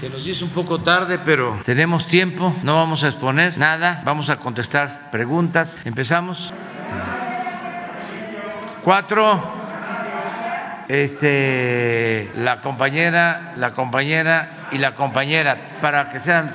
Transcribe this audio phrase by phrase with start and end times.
[0.00, 4.30] Se nos hizo un poco tarde, pero tenemos tiempo, no vamos a exponer nada, vamos
[4.30, 5.80] a contestar preguntas.
[5.84, 6.54] Empezamos.
[8.84, 9.42] Cuatro.
[10.86, 16.54] Este, la compañera, la compañera y la compañera, para que sean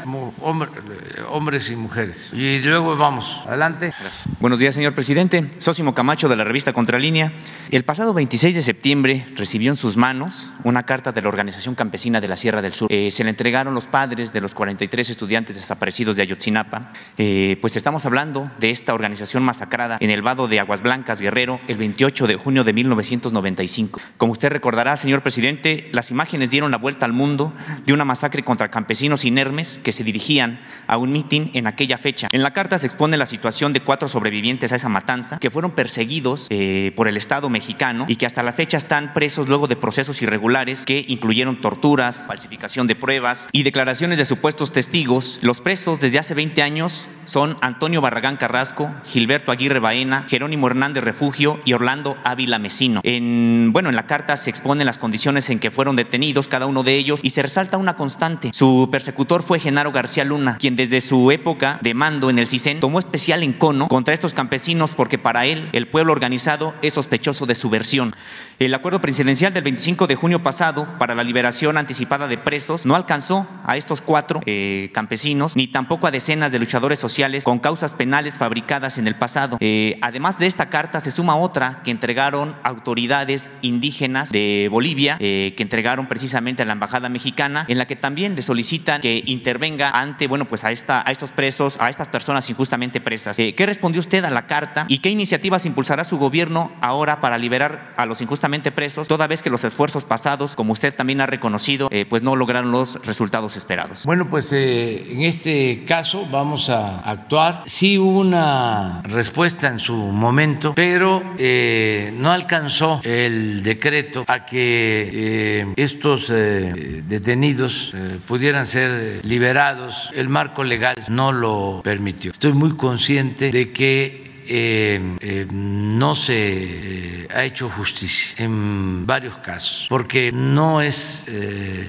[1.30, 2.34] hombres y mujeres.
[2.34, 3.94] Y luego vamos, adelante.
[4.40, 5.48] Buenos días, señor presidente.
[5.58, 7.34] Sósimo Camacho de la revista Contralínea.
[7.72, 12.22] El pasado 26 de septiembre recibió en sus manos una carta de la Organización Campesina
[12.22, 12.92] de la Sierra del Sur.
[12.92, 16.92] Eh, se le entregaron los padres de los 43 estudiantes desaparecidos de Ayotzinapa.
[17.18, 21.60] Eh, pues estamos hablando de esta organización masacrada en el vado de Aguas Blancas, Guerrero,
[21.68, 24.02] el 28 de junio de 1995.
[24.18, 27.54] Como usted recordará, señor presidente, las imágenes dieron la vuelta al mundo
[27.86, 32.28] de una masacre contra campesinos inermes que se dirigían a un mitin en aquella fecha.
[32.32, 35.72] En la carta se expone la situación de cuatro sobrevivientes a esa matanza que fueron
[35.72, 39.76] perseguidos eh, por el Estado mexicano y que hasta la fecha están presos luego de
[39.76, 45.40] procesos irregulares que incluyeron torturas, falsificación de pruebas y declaraciones de supuestos testigos.
[45.42, 51.04] Los presos desde hace 20 años son Antonio Barragán Carrasco, Gilberto Aguirre Baena, Jerónimo Hernández
[51.04, 53.02] Refugio y Orlando Ávila Mesino.
[53.04, 56.84] En, bueno, en la carta se exponen las condiciones en que fueron detenidos cada uno
[56.84, 58.52] de ellos y se resalta una constante.
[58.54, 62.80] Su persecutor fue Genaro García Luna, quien desde su época de mando en el CISEN
[62.80, 67.56] tomó especial encono contra estos campesinos porque para él el pueblo organizado es sospechoso de
[67.56, 68.16] su versión.
[68.64, 72.96] El acuerdo presidencial del 25 de junio pasado para la liberación anticipada de presos no
[72.96, 77.94] alcanzó a estos cuatro eh, campesinos ni tampoco a decenas de luchadores sociales con causas
[77.94, 79.58] penales fabricadas en el pasado.
[79.60, 85.54] Eh, además de esta carta se suma otra que entregaron autoridades indígenas de Bolivia, eh,
[85.58, 89.90] que entregaron precisamente a la embajada mexicana, en la que también le solicitan que intervenga
[89.90, 93.36] ante, bueno, pues a, esta, a estos presos, a estas personas injustamente presas.
[93.36, 97.92] ¿Qué respondió usted a la carta y qué iniciativas impulsará su gobierno ahora para liberar
[97.98, 101.88] a los injustamente presos, toda vez que los esfuerzos pasados, como usted también ha reconocido,
[101.92, 104.06] eh, pues no lograron los resultados esperados.
[104.06, 107.64] Bueno, pues eh, en este caso vamos a actuar.
[107.66, 115.74] Sí hubo una respuesta en su momento, pero eh, no alcanzó el decreto a que
[115.76, 117.94] estos detenidos
[118.28, 120.10] pudieran ser liberados.
[120.14, 122.32] El marco legal no lo permitió.
[122.32, 129.38] Estoy muy consciente de que eh, eh, no se eh, ha hecho justicia en varios
[129.38, 131.28] casos, porque no es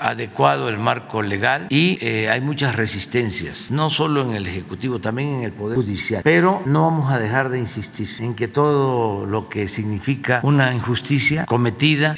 [0.00, 5.42] adecuado el marco legal y hay muchas resistencias, no solo en el Ejecutivo, también en
[5.42, 6.22] el Poder Judicial.
[6.24, 11.46] Pero no vamos a dejar de insistir en que todo lo que significa una injusticia
[11.46, 12.14] cometida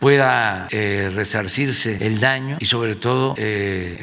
[0.00, 3.34] pueda resarcirse el daño y sobre todo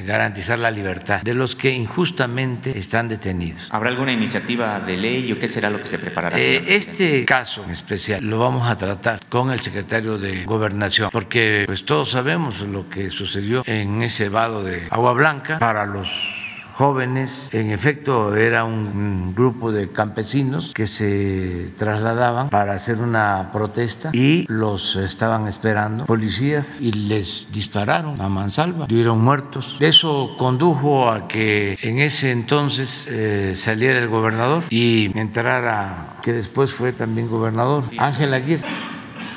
[0.05, 3.67] garantizar la libertad de los que injustamente están detenidos.
[3.71, 6.37] ¿Habrá alguna iniciativa de ley o qué se lo que se preparará?
[6.39, 11.63] Eh, este caso en especial lo vamos a tratar con el secretario de Gobernación, porque
[11.65, 16.50] pues todos sabemos lo que sucedió en ese vado de Agua Blanca para los
[16.81, 17.49] jóvenes.
[17.53, 24.45] En efecto, era un grupo de campesinos que se trasladaban para hacer una protesta y
[24.47, 29.77] los estaban esperando policías y les dispararon a mansalva, vieron muertos.
[29.79, 36.73] Eso condujo a que en ese entonces eh, saliera el gobernador y entrara, que después
[36.73, 38.67] fue también gobernador, Ángel Aguirre.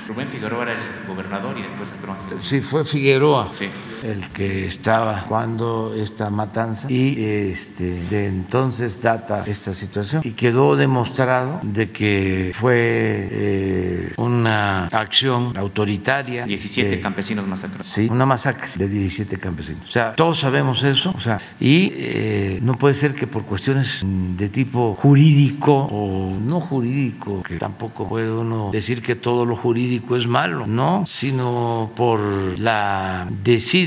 [0.09, 2.41] Rubén Figueroa era el gobernador y después entró Ángel.
[2.41, 3.51] Sí, fue Figueroa.
[3.53, 3.69] Sí
[4.05, 10.77] el que estaba cuando esta matanza y este, de entonces data esta situación y quedó
[10.77, 16.45] demostrado de que fue eh, una acción autoritaria.
[16.45, 17.87] 17 campesinos masacrados.
[17.87, 19.89] Sí, una masacre de 17 campesinos.
[19.89, 24.03] O sea, todos sabemos eso, o sea, y eh, no puede ser que por cuestiones
[24.05, 30.17] de tipo jurídico o no jurídico, que tampoco puede uno decir que todo lo jurídico
[30.17, 32.21] es malo, no, sino por
[32.59, 33.27] la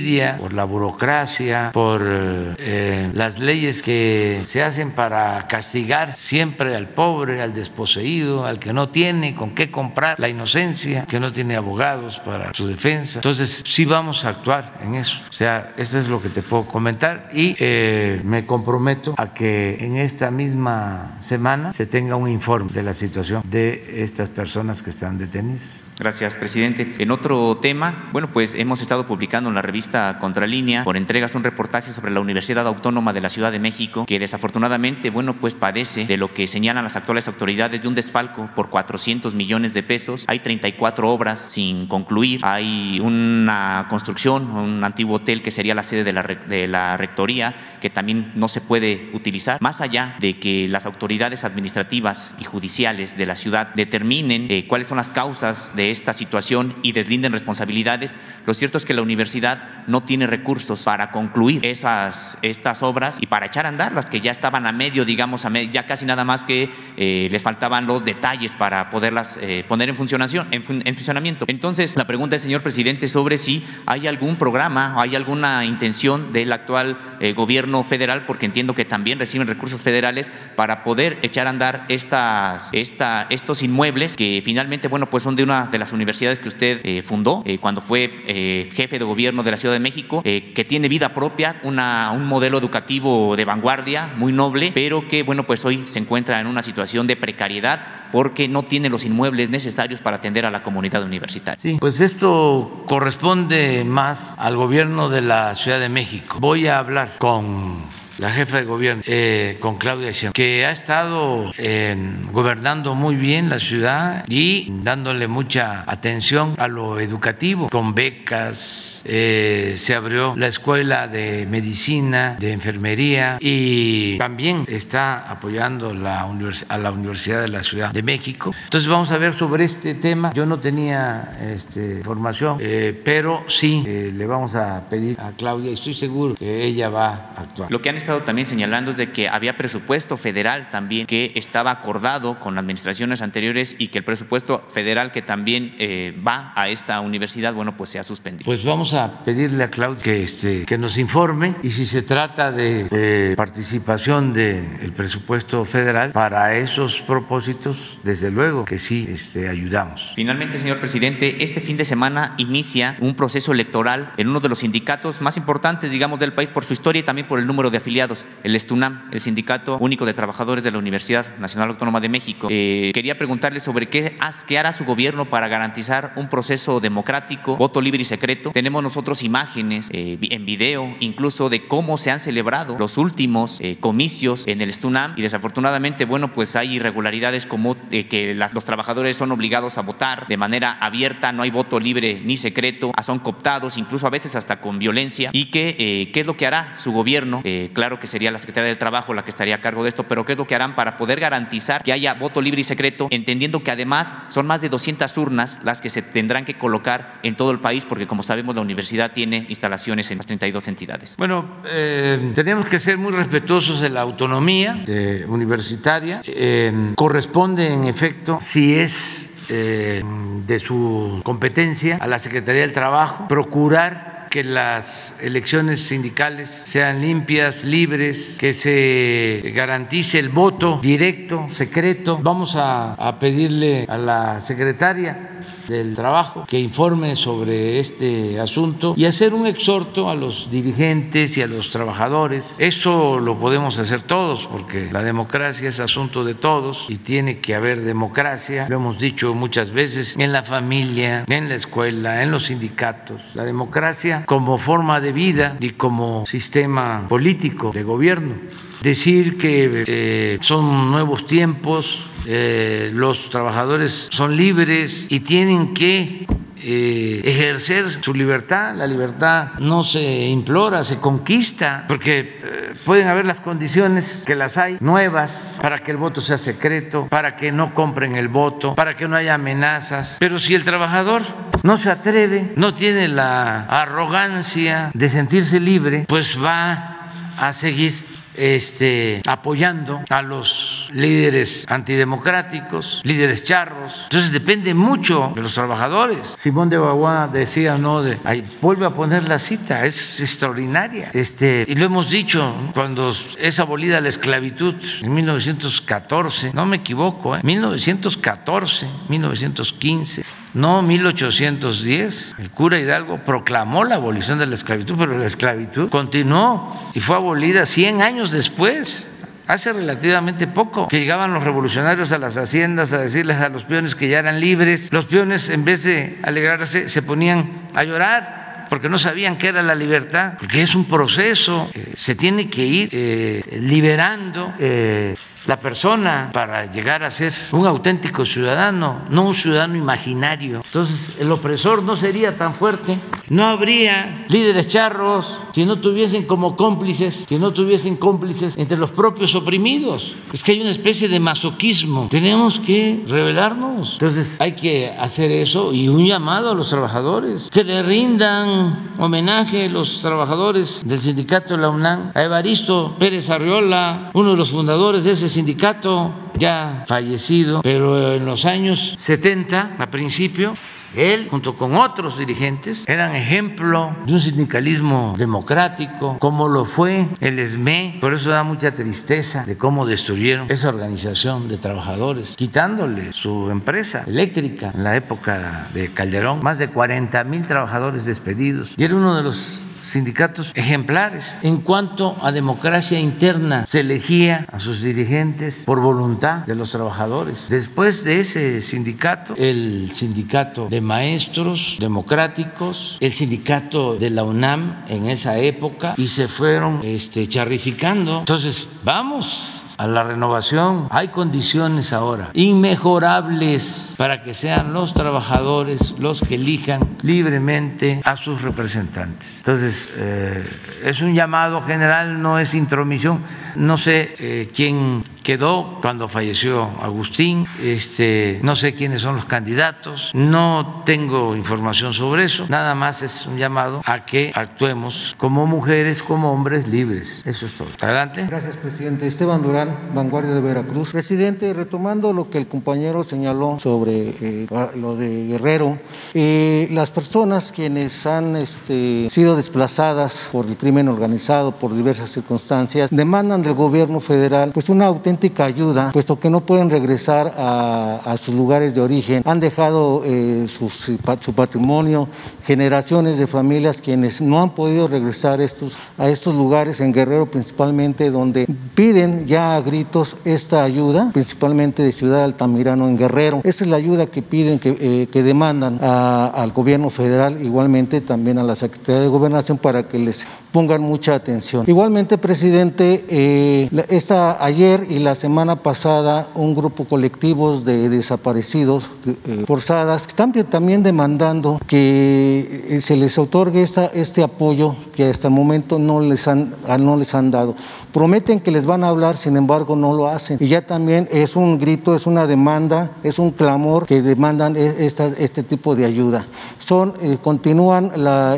[0.07, 6.89] desidia por la burocracia, por eh, las leyes que se hacen para castigar siempre al
[6.89, 11.55] pobre, al desposeído, al que no tiene con qué comprar, la inocencia, que no tiene
[11.55, 13.19] abogados para su defensa.
[13.19, 15.19] Entonces, sí vamos a actuar en eso.
[15.29, 19.77] O sea, esto es lo que te puedo comentar y eh, me comprometo a que
[19.79, 24.89] en esta misma semana se tenga un informe de la situación de estas personas que
[24.89, 25.83] están detenidas.
[25.99, 26.93] Gracias, presidente.
[26.99, 31.43] En otro tema, bueno, pues hemos estado publicando en la revista Contralínea por entregas un
[31.43, 36.05] reportaje sobre la Universidad Autónoma de la Ciudad de México, que desafortunadamente, bueno, pues padece
[36.05, 40.25] de lo que señalan las actuales autoridades de un desfalco por 400 millones de pesos.
[40.27, 42.41] Hay 34 obras sin concluir.
[42.43, 48.31] Hay una construcción, un antiguo hotel que sería la sede de la, rectoría, que también
[48.35, 49.61] no se puede utilizar.
[49.61, 54.87] Más allá de que las autoridades administrativas y judiciales de la ciudad determinen eh, cuáles
[54.87, 59.86] son las causas de esta situación y deslinden responsabilidades, lo cierto es que la universidad
[59.87, 64.21] no tiene recursos para concluir esas, estas obras y para echar a andar las que
[64.21, 67.87] ya estaban a medio, digamos, a medio, ya casi nada más que eh, les faltaban
[67.87, 71.45] los detalles para poderlas eh, poner en, funcionación, en, funcionamiento.
[71.47, 76.33] Entonces, la pregunta es, señor presidente, sobre si hay algún programa o hay alguna intención
[76.33, 81.47] del actual eh, gobierno federal, porque entiendo que también reciben recursos federales para poder echar
[81.47, 85.93] a andar estas, esta, estos inmuebles que finalmente, bueno, pues son de una de las
[85.93, 90.65] universidades que usted fundó cuando fue jefe de gobierno de la Ciudad de México, que
[90.67, 95.83] tiene vida propia, un modelo educativo de vanguardia, muy noble, pero que, bueno, pues hoy
[95.87, 100.45] se encuentra en una situación de precariedad porque no tiene los inmuebles necesarios para atender
[100.45, 101.57] a la comunidad universitaria.
[101.57, 106.37] Sí, pues esto corresponde más al gobierno de la Ciudad de México.
[106.39, 107.81] Voy a hablar con
[108.17, 111.95] la jefa de gobierno, eh, con Claudia Sheinbaum, que ha estado eh,
[112.31, 119.75] gobernando muy bien la ciudad y dándole mucha atención a lo educativo, con becas, eh,
[119.77, 126.27] se abrió la escuela de medicina, de enfermería y también está apoyando la
[126.67, 128.53] a la Universidad de la Ciudad de México.
[128.65, 130.31] Entonces vamos a ver sobre este tema.
[130.33, 132.59] Yo no tenía este, formación,
[133.03, 137.41] pero sí le vamos a pedir a Claudia y estoy seguro que ella va a
[137.41, 137.71] actuar.
[137.71, 142.39] Lo que estado también señalando es de que había presupuesto federal también que estaba acordado
[142.39, 147.53] con administraciones anteriores y que el presupuesto federal que también eh, va a esta universidad,
[147.53, 148.45] bueno, pues se ha suspendido.
[148.45, 152.53] Pues vamos a pedirle a Claudia que, este, que nos informe y si se trata
[152.53, 160.13] de, participación del presupuesto federal para esos propósitos, desde luego que sí este, ayudamos.
[160.15, 164.59] Finalmente, señor presidente, este fin de semana inicia un proceso electoral en uno de los
[164.59, 167.77] sindicatos más importantes, digamos, del país por su historia y también por el número de
[167.77, 167.96] afiliados
[168.43, 172.47] el Estunam, el Sindicato Único de Trabajadores de la Universidad Nacional Autónoma de México.
[172.49, 174.15] Eh, quería preguntarle sobre qué,
[174.47, 178.51] qué hará su gobierno para garantizar un proceso democrático, voto libre y secreto.
[178.51, 183.77] Tenemos nosotros imágenes eh, en video, incluso de cómo se han celebrado los últimos eh,
[183.79, 189.31] comicios en el Estunam y desafortunadamente, bueno, pues hay irregularidades como que los trabajadores son
[189.31, 194.05] obligados a votar de manera abierta, no hay voto libre ni secreto, son cooptados, incluso
[194.05, 197.41] a veces hasta con violencia y que qué es lo que hará su gobierno,
[197.73, 200.03] claro claro que sería la Secretaría del Trabajo la que estaría a cargo de esto,
[200.03, 203.07] pero ¿qué es lo que harán para poder garantizar que haya voto libre y secreto,
[203.11, 207.37] entendiendo que además son más de 200 urnas las que se tendrán que colocar en
[207.37, 211.15] todo el país, porque como sabemos la universidad tiene instalaciones en las 32 entidades?
[211.17, 214.83] Bueno, eh, tenemos que ser muy respetuosos de la autonomía
[215.29, 216.21] universitaria.
[216.25, 220.03] Eh, corresponde en efecto, si es eh,
[220.45, 227.63] de su competencia a la Secretaría del Trabajo, procurar que las elecciones sindicales sean limpias,
[227.63, 232.19] libres, que se garantice el voto directo, secreto.
[232.21, 235.31] Vamos a, a pedirle a la secretaria
[235.67, 241.41] del Trabajo que informe sobre este asunto y hacer un exhorto a los dirigentes y
[241.41, 242.55] a los trabajadores.
[242.59, 247.55] Eso lo podemos hacer todos porque la democracia es asunto de todos y tiene que
[247.55, 248.67] haber democracia.
[248.69, 253.35] Lo hemos dicho muchas veces en la familia, en la escuela, en los sindicatos.
[253.35, 258.35] La democracia como forma de vida y como sistema político de gobierno.
[258.81, 266.27] Decir que eh, son nuevos tiempos, eh, los trabajadores son libres y tienen que
[266.57, 268.75] eh, ejercer su libertad.
[268.75, 274.57] La libertad no se implora, se conquista, porque eh, pueden haber las condiciones que las
[274.57, 278.97] hay nuevas para que el voto sea secreto, para que no compren el voto, para
[278.97, 280.17] que no haya amenazas.
[280.19, 281.21] Pero si el trabajador
[281.63, 288.06] no se atreve, no tiene la arrogancia de sentirse libre, pues va a seguir
[288.37, 293.93] este, apoyando a los líderes antidemocráticos, líderes charros.
[294.03, 296.33] Entonces depende mucho de los trabajadores.
[296.37, 298.17] Simón de Bagua decía, no, de,
[298.61, 301.09] vuelve a poner la cita, es extraordinaria.
[301.13, 307.35] Este, y lo hemos dicho, cuando es abolida la esclavitud en 1914, no me equivoco,
[307.35, 307.41] ¿eh?
[307.43, 310.23] 1914, 1915
[310.57, 312.35] no 1810.
[312.39, 317.15] El cura Hidalgo proclamó la abolición de la esclavitud, pero la esclavitud continuó y fue
[317.15, 319.07] abolida 100 años después.
[319.45, 323.95] Hace relativamente poco que llegaban los revolucionarios a las haciendas a decirles a los peones
[323.95, 324.91] que ya eran libres.
[324.91, 329.61] Los peones, en vez de alegrarse, se ponían a llorar porque no sabían qué era
[329.61, 334.53] la libertad, porque es un proceso, se tiene que ir eh, liberando.
[334.59, 335.15] Eh,
[335.47, 340.61] la persona para llegar a ser un auténtico ciudadano, no un ciudadano imaginario.
[340.63, 342.97] Entonces el opresor no sería tan fuerte,
[343.29, 348.91] no habría líderes charros si no tuviesen como cómplices, si no tuviesen cómplices entre los
[348.91, 350.15] propios oprimidos.
[350.33, 352.07] Es que hay una especie de masoquismo.
[352.09, 353.93] Tenemos que revelarnos.
[353.93, 359.65] Entonces hay que hacer eso y un llamado a los trabajadores que le rindan homenaje
[359.65, 364.51] a los trabajadores del sindicato de la UNAM, a Evaristo Pérez Arriola, uno de los
[364.51, 370.55] fundadores de ese sindicato, ya fallecido, pero en los años 70, a principio,
[370.95, 377.37] él, junto con otros dirigentes, eran ejemplo de un sindicalismo democrático, como lo fue el
[377.37, 377.99] ESME.
[378.01, 384.05] Por eso da mucha tristeza de cómo destruyeron esa organización de trabajadores, quitándole su empresa
[384.07, 386.39] eléctrica en la época de Calderón.
[386.41, 388.73] Más de 40 mil trabajadores despedidos.
[388.75, 391.31] Y era uno de los sindicatos ejemplares.
[391.41, 397.47] En cuanto a democracia interna, se elegía a sus dirigentes por voluntad de los trabajadores.
[397.49, 405.09] Después de ese sindicato, el sindicato de maestros democráticos, el sindicato de la UNAM en
[405.09, 408.19] esa época, y se fueron este, charrificando.
[408.19, 410.87] Entonces, vamos a la renovación.
[410.89, 418.41] Hay condiciones ahora inmejorables para que sean los trabajadores los que elijan libremente a sus
[418.41, 419.37] representantes.
[419.37, 420.49] Entonces, eh,
[420.83, 423.21] es un llamado general, no es intromisión.
[423.55, 430.11] No sé eh, quién quedó cuando falleció Agustín, este, no sé quiénes son los candidatos,
[430.13, 436.01] no tengo información sobre eso, nada más es un llamado a que actuemos como mujeres,
[436.01, 437.27] como hombres libres.
[437.27, 437.67] Eso es todo.
[437.81, 438.25] Adelante.
[438.29, 439.05] Gracias, presidente.
[439.05, 440.91] Esteban Durán, Vanguardia de Veracruz.
[440.91, 445.77] Presidente, retomando lo que el compañero señaló sobre eh, lo de Guerrero,
[446.13, 452.89] eh, las personas quienes han este, sido desplazadas por el crimen organizado, por diversas circunstancias,
[452.93, 458.33] demandan del gobierno federal pues una auténtica ayuda, puesto que no pueden regresar a, sus
[458.33, 459.21] lugares de origen.
[459.25, 460.97] Han dejado eh, su,
[461.33, 462.07] patrimonio,
[462.45, 468.09] generaciones de familias quienes no han podido regresar estos, a estos lugares, en Guerrero principalmente,
[468.09, 473.41] donde piden ya a gritos esta ayuda, principalmente de Ciudad Altamirano en Guerrero.
[473.43, 478.43] Esa es la ayuda que piden, que, eh, demandan al gobierno federal, igualmente también a
[478.43, 481.65] la Secretaría de Gobernación para que les pongan mucha atención.
[481.67, 489.43] Igualmente, presidente, eh, esta, ayer y la semana pasada un grupo colectivos de desaparecidos eh,
[489.45, 495.33] forzadas están también demandando que eh, se les otorgue esta, este apoyo que hasta el
[495.33, 497.55] momento no les han, no les han dado.
[497.93, 500.37] Prometen que les van a hablar, sin embargo no lo hacen.
[500.39, 504.85] Y ya también es un grito, es una demanda, es un clamor que demandan e,
[504.85, 506.27] esta, este tipo de ayuda.
[506.59, 508.37] Son, continúan la,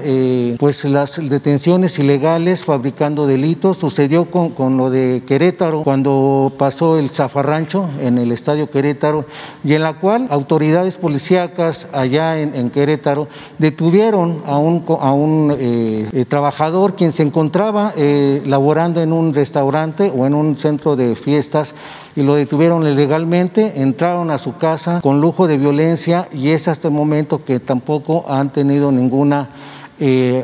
[0.59, 3.77] pues las detenciones y legales fabricando delitos.
[3.77, 9.25] Sucedió con, con lo de Querétaro cuando pasó el zafarrancho en el estadio Querétaro
[9.63, 16.09] y en la cual autoridades policíacas allá en, Querétaro detuvieron a un, a un eh,
[16.11, 21.15] eh, trabajador quien se encontraba eh, laborando en un restaurante o en un centro de
[21.15, 21.73] fiestas
[22.17, 26.89] y lo detuvieron ilegalmente, entraron a su casa con lujo de violencia y es hasta
[26.89, 29.49] el momento que tampoco han tenido ninguna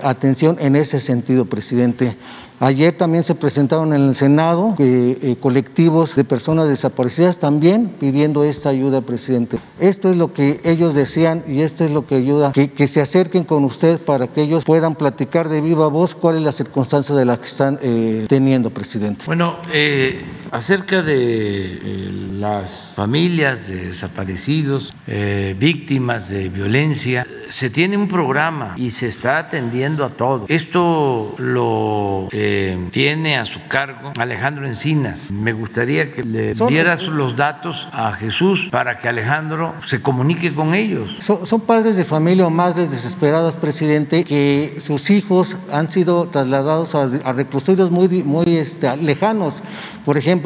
[0.03, 2.17] atención en ese sentido, presidente.
[2.59, 8.69] Ayer también se presentaron en el Senado eh, colectivos de personas desaparecidas también pidiendo esta
[8.69, 9.57] ayuda, presidente.
[9.79, 13.43] Esto es lo que ellos decían y esto es lo que ayuda, que, se acerquen
[13.43, 17.25] con usted para que ellos puedan platicar de viva voz cuál es la circunstancia de
[17.25, 19.23] la que están eh, teniendo, presidente.
[19.25, 20.21] Bueno, eh,
[20.55, 22.09] acerca de
[22.39, 30.05] las familias de desaparecidos, víctimas de violencia, se tiene un programa y se está atendiendo
[30.05, 30.45] a todo.
[30.47, 32.29] Esto lo
[32.91, 35.29] tiene a su cargo Alejandro Encinas.
[35.31, 40.73] Me gustaría que le dieras los datos a Jesús para que Alejandro se comunique con
[40.73, 41.17] ellos.
[41.21, 47.33] Son, padres de familia o madres desesperadas, presidente, que sus hijos han sido trasladados a,
[47.33, 49.61] reclusorios muy, muy este, lejanos.
[50.05, 50.44] Por ejemplo,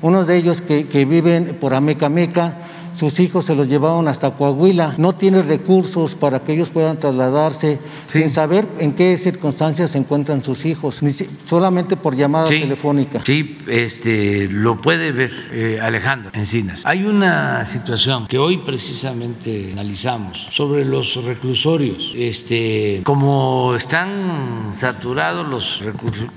[0.00, 2.56] unos de ellos que, que viven por Ameca Meca
[2.94, 7.78] sus hijos se los llevaron hasta Coahuila, no tiene recursos para que ellos puedan trasladarse
[8.06, 11.00] sin saber en qué circunstancias se encuentran sus hijos,
[11.46, 13.22] solamente por llamada telefónica.
[13.24, 16.82] Sí, este, lo puede ver eh, Alejandro Encinas.
[16.84, 22.12] Hay una situación que hoy precisamente analizamos sobre los reclusorios.
[22.16, 25.82] Este, como están saturados los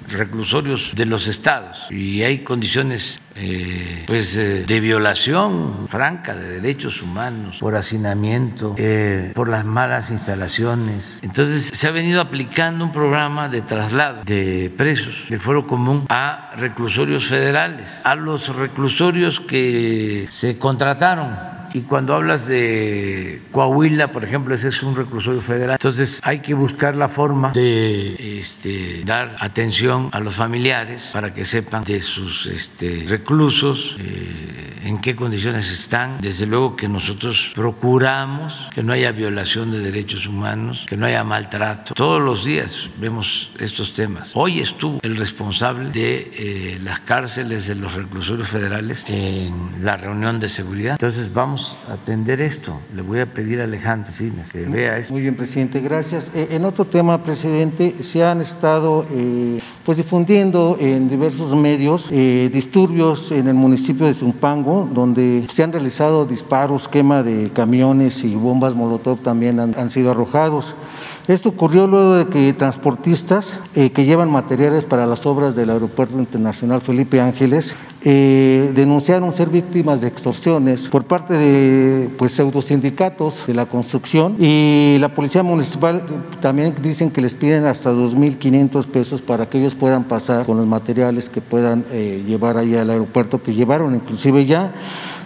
[0.10, 6.62] reclusorios de los estados y hay condiciones eh, pues, eh, de violación franca de de
[6.62, 11.20] derechos humanos, por hacinamiento, eh, por las malas instalaciones.
[11.24, 16.52] Entonces se ha venido aplicando un programa de traslado de presos del Foro Común a
[16.58, 24.56] reclusorios federales, a los reclusorios que se contrataron y cuando hablas de Coahuila, por ejemplo,
[24.56, 25.72] ese es un reclusorio federal.
[25.72, 31.44] Entonces hay que buscar la forma de este, dar atención a los familiares para que
[31.44, 36.18] sepan de sus este, reclusos, eh, en qué condiciones están.
[36.22, 41.26] Desde luego que nosotros procuramos que no haya violación de derechos humanos, que no haya
[41.26, 41.94] maltrato.
[41.94, 44.32] Todos los días vemos estos temas.
[44.34, 50.40] Hoy estuvo el responsable de eh, las cárceles de los reclusorios federales en la reunión
[50.40, 50.94] de seguridad.
[50.94, 52.80] Entonces vamos atender esto.
[52.96, 55.14] Le voy a pedir a Alejandro Cines que vea esto.
[55.14, 56.32] Muy bien, presidente, gracias.
[56.34, 62.50] Eh, en otro tema, presidente, se han estado eh, pues difundiendo en diversos medios eh,
[62.52, 68.36] disturbios en el municipio de Zumpango, donde se han realizado disparos, quema de camiones y
[68.36, 70.76] bombas Molotov también han, han sido arrojados.
[71.28, 76.20] Esto ocurrió luego de que transportistas eh, que llevan materiales para las obras del Aeropuerto
[76.20, 83.56] Internacional Felipe Ángeles eh, denunciaron ser víctimas de extorsiones por parte de pues, pseudosindicatos de
[83.56, 86.04] la construcción y la Policía Municipal
[86.44, 90.68] también dicen que les piden hasta 2.500 pesos para que ellos puedan pasar con los
[90.68, 94.74] materiales que puedan eh, llevar ahí al aeropuerto, que llevaron inclusive ya.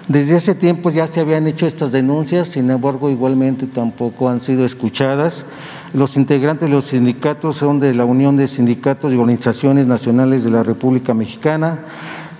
[0.09, 4.65] Desde ese tiempo ya se habían hecho estas denuncias, sin embargo igualmente tampoco han sido
[4.65, 5.45] escuchadas.
[5.93, 10.49] Los integrantes de los sindicatos son de la Unión de Sindicatos y Organizaciones Nacionales de
[10.49, 11.81] la República Mexicana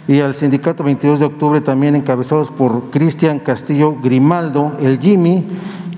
[0.08, 5.46] y al sindicato 22 de octubre también encabezados por Cristian Castillo Grimaldo, el Jimmy,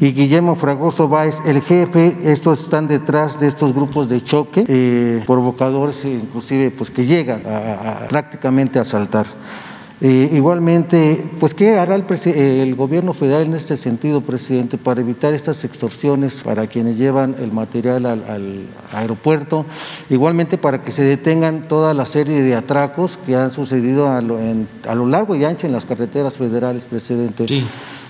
[0.02, 2.18] y Guillermo Fragoso Báez, el jefe.
[2.24, 8.04] Estos están detrás de estos grupos de choque, eh, provocadores inclusive pues que llegan a,
[8.04, 9.28] a, prácticamente a asaltar.
[10.04, 12.06] Eh, igualmente, pues, ¿qué hará el,
[12.36, 17.52] el, gobierno federal en este sentido, presidente, para evitar estas extorsiones para quienes llevan el
[17.52, 19.68] material al, al, aeropuerto?
[20.10, 24.40] Igualmente, para que se detengan toda la serie de atracos que han sucedido a lo,
[24.40, 27.48] en, a lo largo y ancho en las carreteras federales, presidente.
[27.48, 27.68] Sí,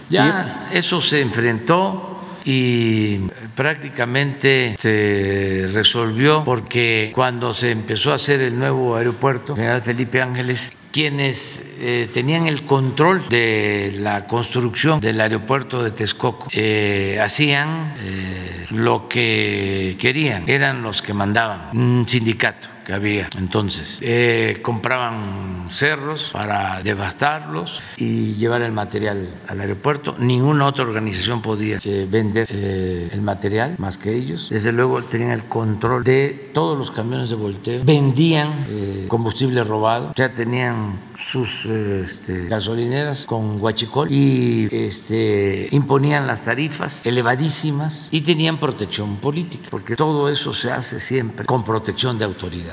[0.10, 3.20] ya eso se enfrentó y
[3.56, 11.64] prácticamente se resolvió porque cuando se empezó a hacer el nuevo aeropuerto, Felipe Ángeles, quienes
[11.80, 19.08] eh, tenían el control de la construcción del aeropuerto de Texcoco eh, hacían eh, lo
[19.08, 24.00] que querían, eran los que mandaban, un sindicato había entonces.
[24.02, 30.16] Eh, compraban cerros para devastarlos y llevar el material al aeropuerto.
[30.20, 34.50] Ninguna otra organización podía eh, vender eh, el material más que ellos.
[34.50, 37.84] Desde luego tenían el control de todos los camiones de volteo.
[37.84, 40.14] Vendían eh, combustible robado.
[40.16, 48.58] Ya tenían sus este, gasolineras con guachicol y este, imponían las tarifas elevadísimas y tenían
[48.58, 52.26] protección política, porque todo eso se hace siempre con protección de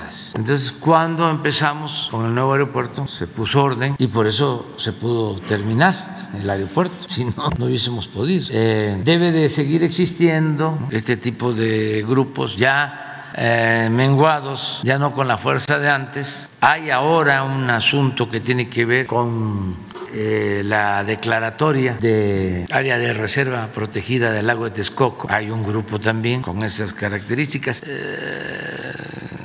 [0.08, 0.32] autoridades.
[0.36, 5.36] Entonces, cuando empezamos con el nuevo aeropuerto, se puso orden y por eso se pudo
[5.36, 8.46] terminar el aeropuerto, si no, no hubiésemos podido.
[8.50, 15.28] Eh, debe de seguir existiendo este tipo de grupos ya eh, menguados, ya no con
[15.28, 16.48] la fuerza de antes.
[16.60, 19.76] Hay ahora un asunto que tiene que ver con
[20.12, 25.28] eh, la declaratoria de área de reserva protegida del lago de Texcoco.
[25.30, 27.82] Hay un grupo también con esas características.
[27.86, 28.92] Eh,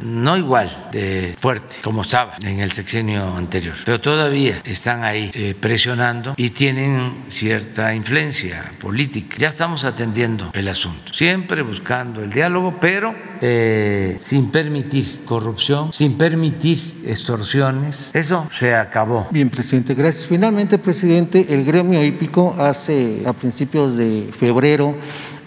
[0.03, 5.55] no igual de fuerte como estaba en el sexenio anterior, pero todavía están ahí eh,
[5.59, 9.37] presionando y tienen cierta influencia política.
[9.39, 16.17] Ya estamos atendiendo el asunto, siempre buscando el diálogo, pero eh, sin permitir corrupción, sin
[16.17, 18.11] permitir extorsiones.
[18.13, 19.27] Eso se acabó.
[19.31, 20.27] Bien, presidente, gracias.
[20.27, 24.95] Finalmente, presidente, el gremio hípico hace a principios de febrero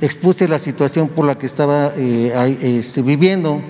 [0.01, 3.63] expuse la situación por la que estaba eh, este, viviendo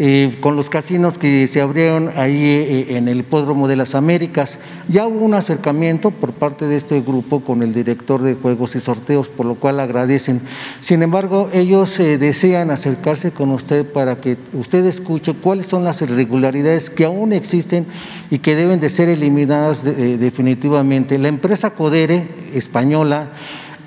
[0.00, 4.60] eh, con los casinos que se abrieron ahí eh, en el Hipódromo de las Américas.
[4.88, 8.80] Ya hubo un acercamiento por parte de este grupo con el director de juegos y
[8.80, 10.40] sorteos, por lo cual agradecen.
[10.80, 16.00] Sin embargo, ellos eh, desean acercarse con usted para que usted escuche cuáles son las
[16.00, 17.84] irregularidades que aún existen
[18.30, 21.18] y que deben de ser eliminadas de, de, definitivamente.
[21.18, 23.30] La empresa Codere española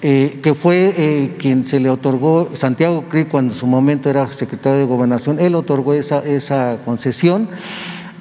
[0.01, 4.31] eh, que fue eh, quien se le otorgó, Santiago Cri, cuando en su momento era
[4.31, 7.49] secretario de Gobernación, él otorgó esa, esa concesión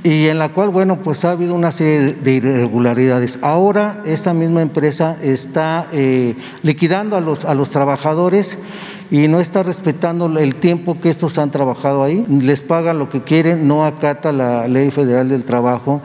[0.02, 3.38] y en la cual, bueno, pues ha habido una serie de irregularidades.
[3.42, 8.58] Ahora esta misma empresa está eh, liquidando a los, a los trabajadores
[9.10, 13.22] y no está respetando el tiempo que estos han trabajado ahí, les paga lo que
[13.22, 16.00] quieren, no acata la ley federal del trabajo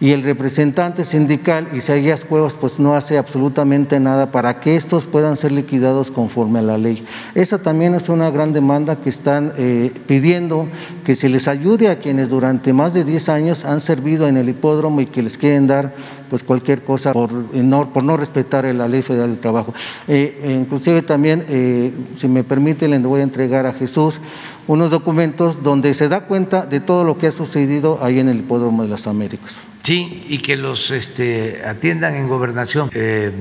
[0.00, 5.36] y el representante sindical Isaías Cuevas pues no hace absolutamente nada para que estos puedan
[5.36, 7.04] ser liquidados conforme a la ley.
[7.34, 10.68] Esa también es una gran demanda que están eh, pidiendo
[11.04, 14.48] que se les ayude a quienes durante más de 10 años han servido en el
[14.48, 15.94] hipódromo y que les quieren dar
[16.28, 19.74] pues cualquier cosa por no, por no respetar la ley federal del trabajo.
[20.06, 24.20] Eh, inclusive también, eh, si me permite, le voy a entregar a Jesús
[24.68, 28.38] unos documentos donde se da cuenta de todo lo que ha sucedido ahí en el
[28.38, 29.60] hipódromo de las Américas.
[29.88, 32.90] Sí, y que los este, atiendan en gobernación.
[32.92, 33.32] Eh,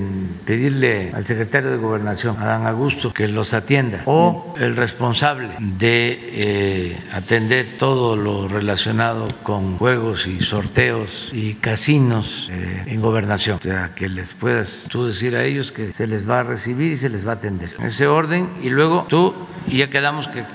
[0.45, 4.03] pedirle al secretario de gobernación, Adán Augusto, que los atienda.
[4.05, 12.49] O el responsable de eh, atender todo lo relacionado con juegos y sorteos y casinos
[12.49, 13.57] eh, en gobernación.
[13.57, 16.93] O sea, que les puedas tú decir a ellos que se les va a recibir
[16.93, 17.75] y se les va a atender.
[17.77, 19.33] En ese orden, y luego tú,
[19.67, 20.45] y ya quedamos que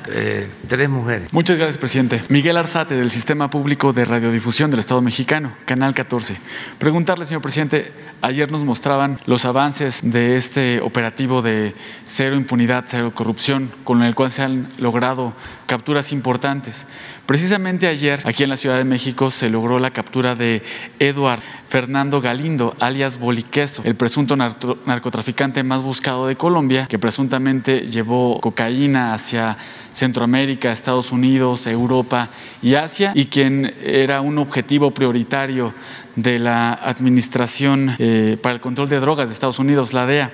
[0.69, 1.33] tres mujeres.
[1.33, 2.23] Muchas gracias, presidente.
[2.29, 6.37] Miguel Arzate, del Sistema Público de Radiodifusión del Estado Mexicano, Canal 14.
[6.79, 11.75] Preguntarle, señor presidente, ayer nos mostraban los avances de este operativo de
[12.07, 15.35] cero impunidad, cero corrupción, con el cual se han logrado
[15.67, 16.87] capturas importantes.
[17.27, 20.63] Precisamente ayer, aquí en la Ciudad de México, se logró la captura de
[20.99, 28.39] Eduard Fernando Galindo, alias Boliqueso, el presunto narcotraficante más buscado de Colombia, que presuntamente llevó
[28.41, 29.57] cocaína hacia
[29.93, 32.29] Centroamérica, Estados Unidos, Europa
[32.63, 35.73] y Asia, y quien era un objetivo prioritario
[36.17, 40.33] de la Administración eh, para el Control de Drogas de Estados Unidos, la DEA.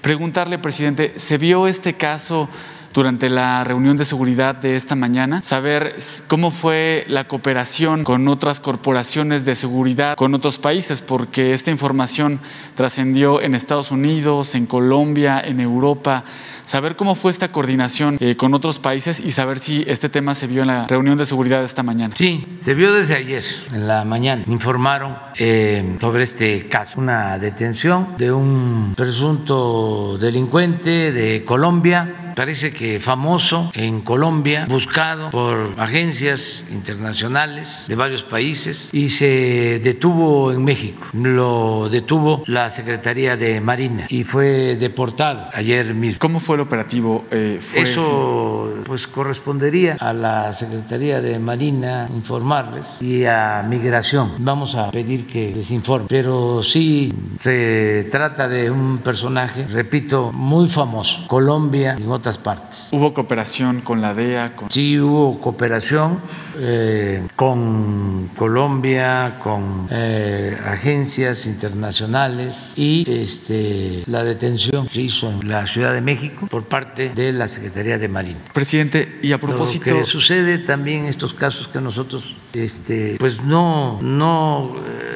[0.00, 2.48] Preguntarle, presidente, ¿se vio este caso?
[2.96, 5.96] durante la reunión de seguridad de esta mañana, saber
[6.28, 12.40] cómo fue la cooperación con otras corporaciones de seguridad, con otros países, porque esta información
[12.74, 16.24] trascendió en Estados Unidos, en Colombia, en Europa
[16.66, 20.46] saber cómo fue esta coordinación eh, con otros países y saber si este tema se
[20.46, 22.14] vio en la reunión de seguridad de esta mañana.
[22.16, 24.42] Sí, se vio desde ayer, en la mañana.
[24.46, 33.00] Informaron eh, sobre este caso, una detención de un presunto delincuente de Colombia parece que
[33.00, 41.06] famoso en Colombia, buscado por agencias internacionales de varios países y se detuvo en México.
[41.14, 46.18] Lo detuvo la Secretaría de Marina y fue deportado ayer mismo.
[46.20, 47.24] ¿Cómo fue el operativo?
[47.30, 54.32] Eh, Eso pues correspondería a la Secretaría de Marina informarles y a Migración.
[54.38, 56.06] Vamos a pedir que les informe.
[56.08, 61.26] Pero sí se trata de un personaje, repito, muy famoso.
[61.28, 62.90] Colombia y en otras partes.
[62.92, 64.54] ¿Hubo cooperación con la DEA?
[64.68, 66.18] Sí, hubo cooperación
[66.58, 75.66] eh, con Colombia, con eh, agencias internacionales y este, la detención se hizo en la
[75.66, 78.40] Ciudad de México por parte de la Secretaría de Marina.
[78.52, 79.90] Presidente, y a propósito...
[79.90, 84.00] Lo que sucede también en estos casos que nosotros este, pues no...
[84.02, 85.15] no eh,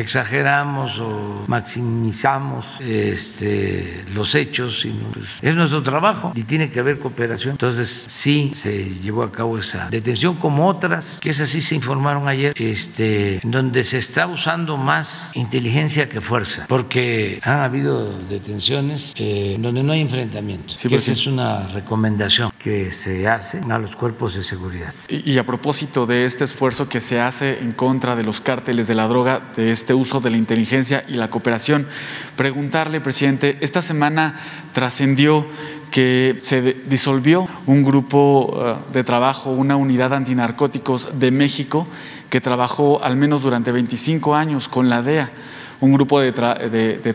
[0.00, 6.98] exageramos o maximizamos este, los hechos, sino pues, es nuestro trabajo y tiene que haber
[6.98, 7.52] cooperación.
[7.52, 12.28] Entonces sí se llevó a cabo esa detención como otras, que esas sí se informaron
[12.28, 19.56] ayer, este, donde se está usando más inteligencia que fuerza, porque han habido detenciones eh,
[19.58, 20.74] donde no hay enfrentamiento.
[20.76, 24.92] Sí, pues esa es una recomendación que se hace a los cuerpos de seguridad.
[25.08, 28.96] y a propósito de este esfuerzo que se hace en contra de los cárteles de
[28.96, 31.86] la droga, de este uso de la inteligencia y la cooperación.
[32.36, 34.40] Preguntarle, presidente, esta semana
[34.72, 35.46] trascendió
[35.92, 41.86] que se disolvió un grupo uh, de trabajo, una unidad antinarcóticos de México
[42.28, 45.30] que trabajó al menos durante 25 años con la DEA
[45.80, 46.32] un grupo de,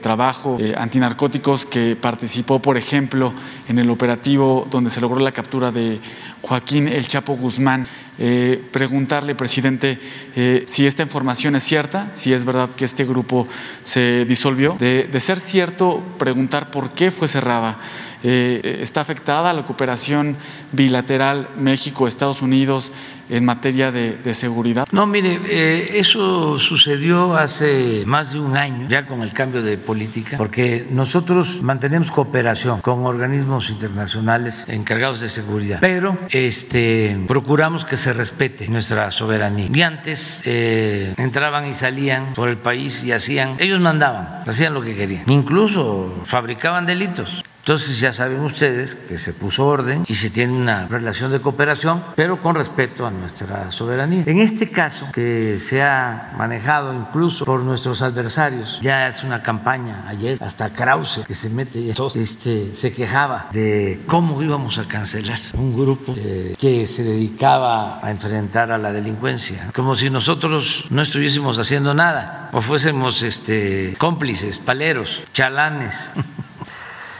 [0.01, 3.33] trabajo eh, antinarcóticos que participó, por ejemplo,
[3.67, 5.99] en el operativo donde se logró la captura de
[6.41, 7.85] Joaquín El Chapo Guzmán.
[8.19, 9.99] Eh, preguntarle, presidente,
[10.35, 13.47] eh, si esta información es cierta, si es verdad que este grupo
[13.83, 14.77] se disolvió.
[14.79, 17.79] De, ser cierto, preguntar por qué fue cerrada.
[18.23, 20.37] ¿Está afectada la cooperación
[20.71, 22.93] bilateral México-Estados Unidos
[23.29, 24.87] en materia de, seguridad?
[24.91, 29.77] No, mire, eh, eso sucedió hace más de un año, ya con el cambio de
[29.77, 37.97] política, porque nosotros mantenemos cooperación con organismos internacionales encargados de seguridad, pero este, procuramos que
[37.97, 39.69] se respete nuestra soberanía.
[39.73, 44.81] Y antes eh, entraban y salían por el país y hacían, ellos mandaban, hacían lo
[44.81, 50.29] que querían, incluso fabricaban delitos Entonces ya saben ustedes que se puso orden y se
[50.29, 54.23] tiene una relación de cooperación, pero con respeto a nuestra soberanía.
[54.25, 60.03] En este caso, que se ha manejado incluso por nuestros adversarios, ya es una campaña
[60.09, 65.39] ayer, hasta Krause, que se mete todo, este, se quejaba de cómo íbamos a cancelar
[65.53, 71.01] un grupo eh, que se dedicaba a enfrentar a la delincuencia, como si nosotros no
[71.01, 76.11] estuviésemos haciendo nada o fuésemos este, cómplices, paleros, chalanes.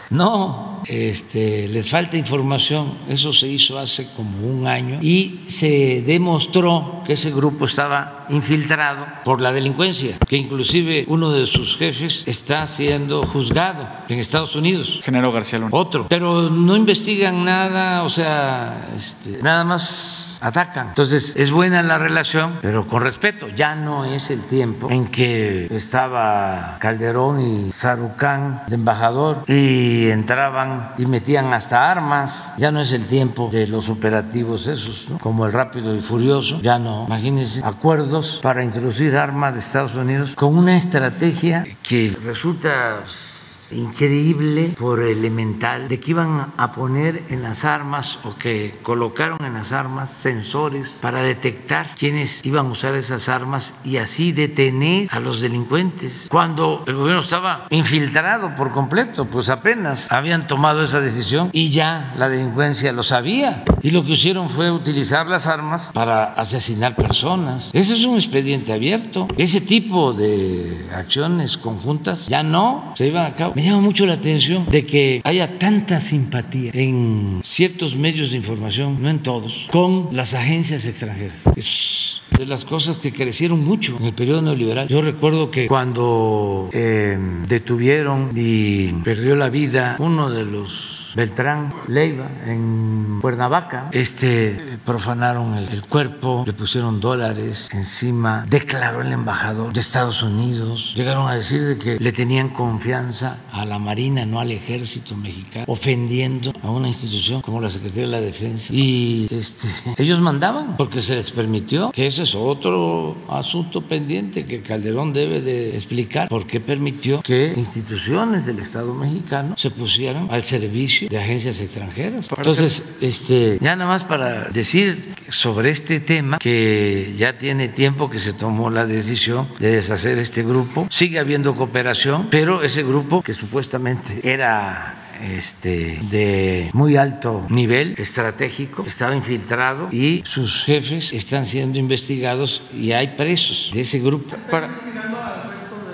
[0.10, 2.98] No, este, les falta información.
[3.08, 9.06] Eso se hizo hace como un año y se demostró que ese grupo estaba infiltrado
[9.24, 15.00] por la delincuencia, que inclusive uno de sus jefes está siendo juzgado en Estados Unidos.
[15.04, 15.72] Genaro García Luna.
[15.74, 16.08] Otro.
[16.08, 20.90] Pero no investigan nada, o sea, este, nada más atacan.
[20.90, 23.48] Entonces, es buena la relación, pero con respeto.
[23.50, 30.73] Ya no es el tiempo en que estaba Calderón y Sarucán de embajador y entraban
[30.98, 32.54] y metían hasta armas.
[32.58, 35.18] Ya no es el tiempo de los operativos esos, ¿no?
[35.20, 36.60] como el rápido y furioso.
[36.62, 37.06] Ya no.
[37.08, 44.74] Imagínense acuerdos para introducir armas de Estados Unidos con una estrategia que resulta pues, increíble
[44.78, 49.72] por elemental de que iban a poner en las armas o que colocaron en las
[49.72, 55.42] armas sensores para detectar quiénes iban a usar esas armas y así detener a los
[55.42, 56.28] delincuentes.
[56.30, 62.14] Cuando el gobierno estaba infiltrado por completo, pues apenas habían tomado esa decisión y ya
[62.18, 63.64] la delincuencia lo sabía.
[63.82, 67.70] Y lo que hicieron fue utilizar las armas para asesinar personas.
[67.74, 69.28] Ese es un expediente abierto.
[69.38, 74.66] Ese tipo de acciones conjuntas ya no se iban a cabo llama mucho la atención
[74.70, 80.34] de que haya tanta simpatía en ciertos medios de información, no en todos, con las
[80.34, 81.44] agencias extranjeras.
[81.56, 84.88] Es de las cosas que crecieron mucho en el periodo neoliberal.
[84.88, 92.30] Yo recuerdo que cuando eh, detuvieron y perdió la vida uno de los Beltrán Leiva
[92.46, 99.80] en Cuernavaca, este, profanaron el, el, cuerpo, le pusieron dólares encima, declaró el embajador de
[99.80, 104.52] Estados Unidos, llegaron a decir de que le tenían confianza a la Marina, no al
[104.52, 108.74] ejército mexicano, ofendiendo a una institución como la Secretaría de la Defensa.
[108.74, 114.62] Y este, ellos mandaban porque se les permitió, que ese es otro asunto pendiente que
[114.62, 120.44] Calderón debe de explicar, por qué permitió que instituciones del Estado mexicano se pusieran al
[120.44, 122.30] servicio de agencias extranjeras.
[122.36, 128.20] Entonces, este, ya nada más para decir sobre este tema, que ya tiene tiempo que
[128.20, 133.34] se tomó la decisión de deshacer este grupo, sigue habiendo cooperación, pero ese grupo que
[133.34, 141.80] supuestamente era este, de muy alto nivel estratégico, estaba infiltrado y sus jefes están siendo
[141.80, 144.36] investigados y hay presos de ese grupo.
[144.50, 144.70] Para...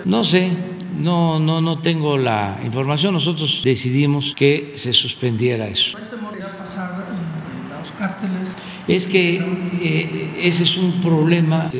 [0.06, 0.52] No sé,
[0.98, 3.14] no, no, no tengo la información.
[3.14, 5.98] Nosotros decidimos que se suspendiera eso.
[7.98, 8.48] cárteles?
[8.88, 9.36] Es que
[9.82, 11.70] eh, ese es un problema.
[11.74, 11.80] Eh,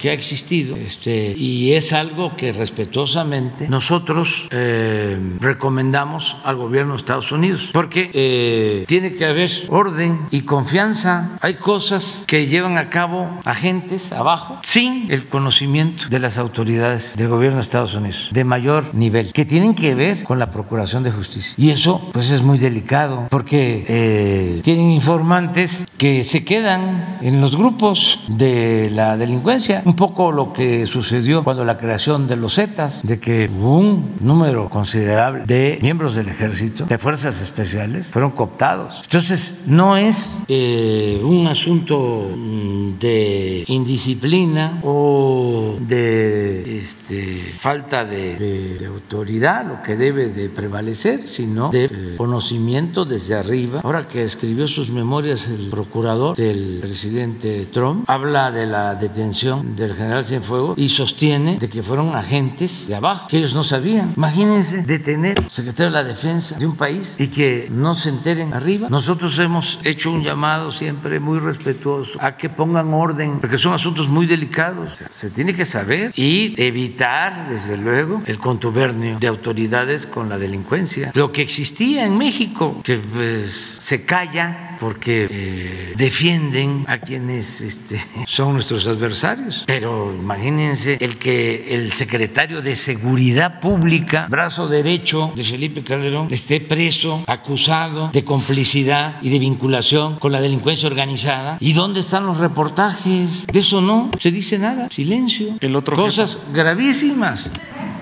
[0.00, 6.98] que ha existido este, y es algo que respetuosamente nosotros eh, recomendamos al gobierno de
[6.98, 11.38] Estados Unidos porque eh, tiene que haber orden y confianza.
[11.40, 17.28] Hay cosas que llevan a cabo agentes abajo sin el conocimiento de las autoridades del
[17.28, 21.10] gobierno de Estados Unidos de mayor nivel que tienen que ver con la procuración de
[21.10, 27.40] justicia y eso pues es muy delicado porque eh, tienen informantes que se quedan en
[27.40, 32.54] los grupos de la delincuencia un poco lo que sucedió cuando la creación de los
[32.54, 39.00] Zetas, de que un número considerable de miembros del ejército, de fuerzas especiales, fueron cooptados.
[39.02, 48.86] Entonces, no es eh, un asunto mm, de indisciplina o de este, falta de, de,
[48.86, 53.80] autoridad lo que debe de prevalecer, sino de eh, conocimiento desde arriba.
[53.82, 59.96] Ahora que escribió sus memorias el procurador del presidente Trump, habla de la detención del
[59.96, 64.12] general Cienfuegos y sostiene de que fueron agentes de abajo, que ellos no sabían.
[64.16, 68.88] Imagínense detener secretario de la defensa de un país y que no se enteren arriba.
[68.88, 74.08] Nosotros hemos hecho un llamado siempre muy respetuoso a que pongan orden, porque son asuntos
[74.08, 75.00] muy delicados.
[75.08, 81.12] Se tiene que saber y evitar, desde luego, el contubernio de autoridades con la delincuencia.
[81.14, 88.00] Lo que existía en México, que pues, se calla porque eh, defienden a quienes este,
[88.26, 89.64] son nuestros adversarios.
[89.66, 96.60] Pero imagínense el que el secretario de Seguridad Pública, brazo derecho de Felipe Calderón, esté
[96.60, 101.58] preso, acusado de complicidad y de vinculación con la delincuencia organizada.
[101.60, 103.46] ¿Y dónde están los reportajes?
[103.46, 104.88] De eso no se dice nada.
[104.90, 105.56] Silencio.
[105.60, 106.52] El otro Cosas jefe.
[106.54, 107.50] gravísimas.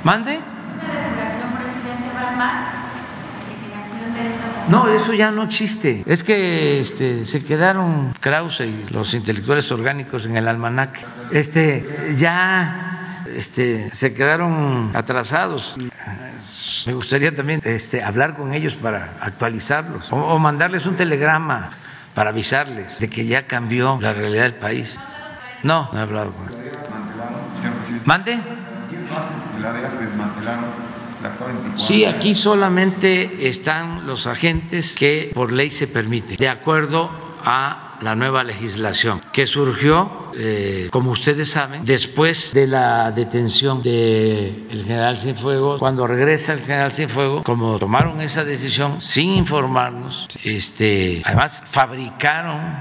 [0.04, 0.38] ¿Mande?
[4.68, 6.02] No, eso ya no existe.
[6.06, 11.00] Es que este, se quedaron Krause y los intelectuales orgánicos en el almanaque.
[11.30, 15.76] Este, ya este, se quedaron atrasados.
[16.86, 21.70] Me gustaría también este, hablar con ellos para actualizarlos o, o mandarles un telegrama
[22.14, 24.98] para avisarles de que ya cambió la realidad del país.
[25.62, 26.72] No, no he hablado con él.
[28.04, 28.40] ¿Mande?
[31.76, 37.10] Sí, aquí solamente están los agentes que por ley se permite, de acuerdo
[37.44, 44.84] a la nueva legislación que surgió eh, como ustedes saben, después de la detención del
[44.86, 51.62] general Cienfuegos, cuando regresa el general Cienfuegos, como tomaron esa decisión sin informarnos, este, además
[51.66, 52.80] fabricaron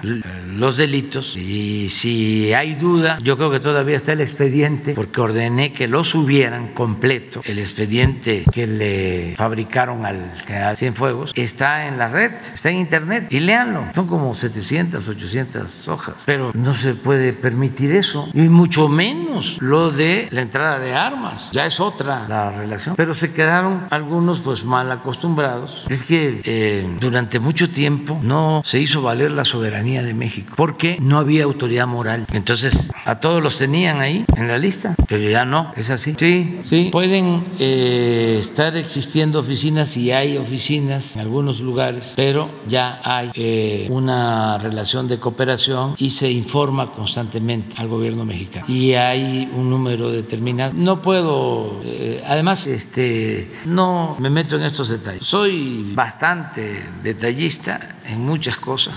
[0.56, 1.36] los delitos.
[1.36, 6.04] Y si hay duda, yo creo que todavía está el expediente porque ordené que lo
[6.04, 12.70] subieran completo, el expediente que le fabricaron al general Cienfuegos está en la red, está
[12.70, 18.30] en internet y léanlo, son como 700, 800 hojas, pero no se puede permitir eso,
[18.34, 21.50] y mucho menos lo de la entrada de armas.
[21.52, 22.96] Ya es otra la relación.
[22.96, 25.86] Pero se quedaron algunos pues mal acostumbrados.
[25.90, 30.98] Es que eh, durante mucho tiempo no se hizo valer la soberanía de México, porque
[31.00, 32.26] no había autoridad moral.
[32.34, 36.16] Entonces a todos los tenían ahí en la lista, pero ya no, es así.
[36.18, 43.00] Sí, sí, pueden eh, estar existiendo oficinas y hay oficinas en algunos lugares, pero ya
[43.04, 48.66] hay eh, una relación de cooperación y se informa constantemente al gobierno mexicano.
[48.68, 50.74] Y hay un número determinado.
[50.74, 55.26] No puedo, eh, además, este, no me meto en estos detalles.
[55.26, 58.96] Soy bastante detallista en muchas cosas,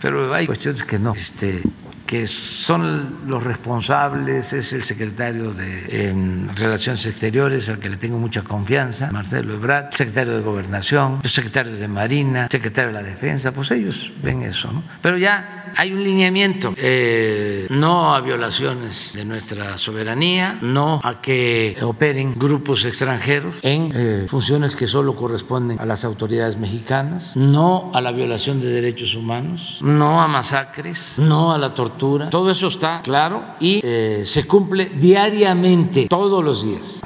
[0.00, 1.14] pero hay cuestiones que no.
[1.14, 1.62] Este,
[2.06, 6.14] que son los responsables, es el secretario de
[6.54, 11.78] Relaciones Exteriores, al que le tengo mucha confianza, Marcelo Ebrard, secretario de Gobernación, los secretarios
[11.78, 14.82] de Marina, secretario de la Defensa, pues ellos ven eso, ¿no?
[15.02, 21.76] Pero ya hay un lineamiento, eh, no a violaciones de nuestra soberanía, no a que
[21.82, 28.00] operen grupos extranjeros en eh, funciones que solo corresponden a las autoridades mexicanas, no a
[28.00, 33.00] la violación de derechos humanos, no a masacres, no a la tortura todo eso está
[33.02, 37.00] claro y eh, se cumple diariamente, todos los días.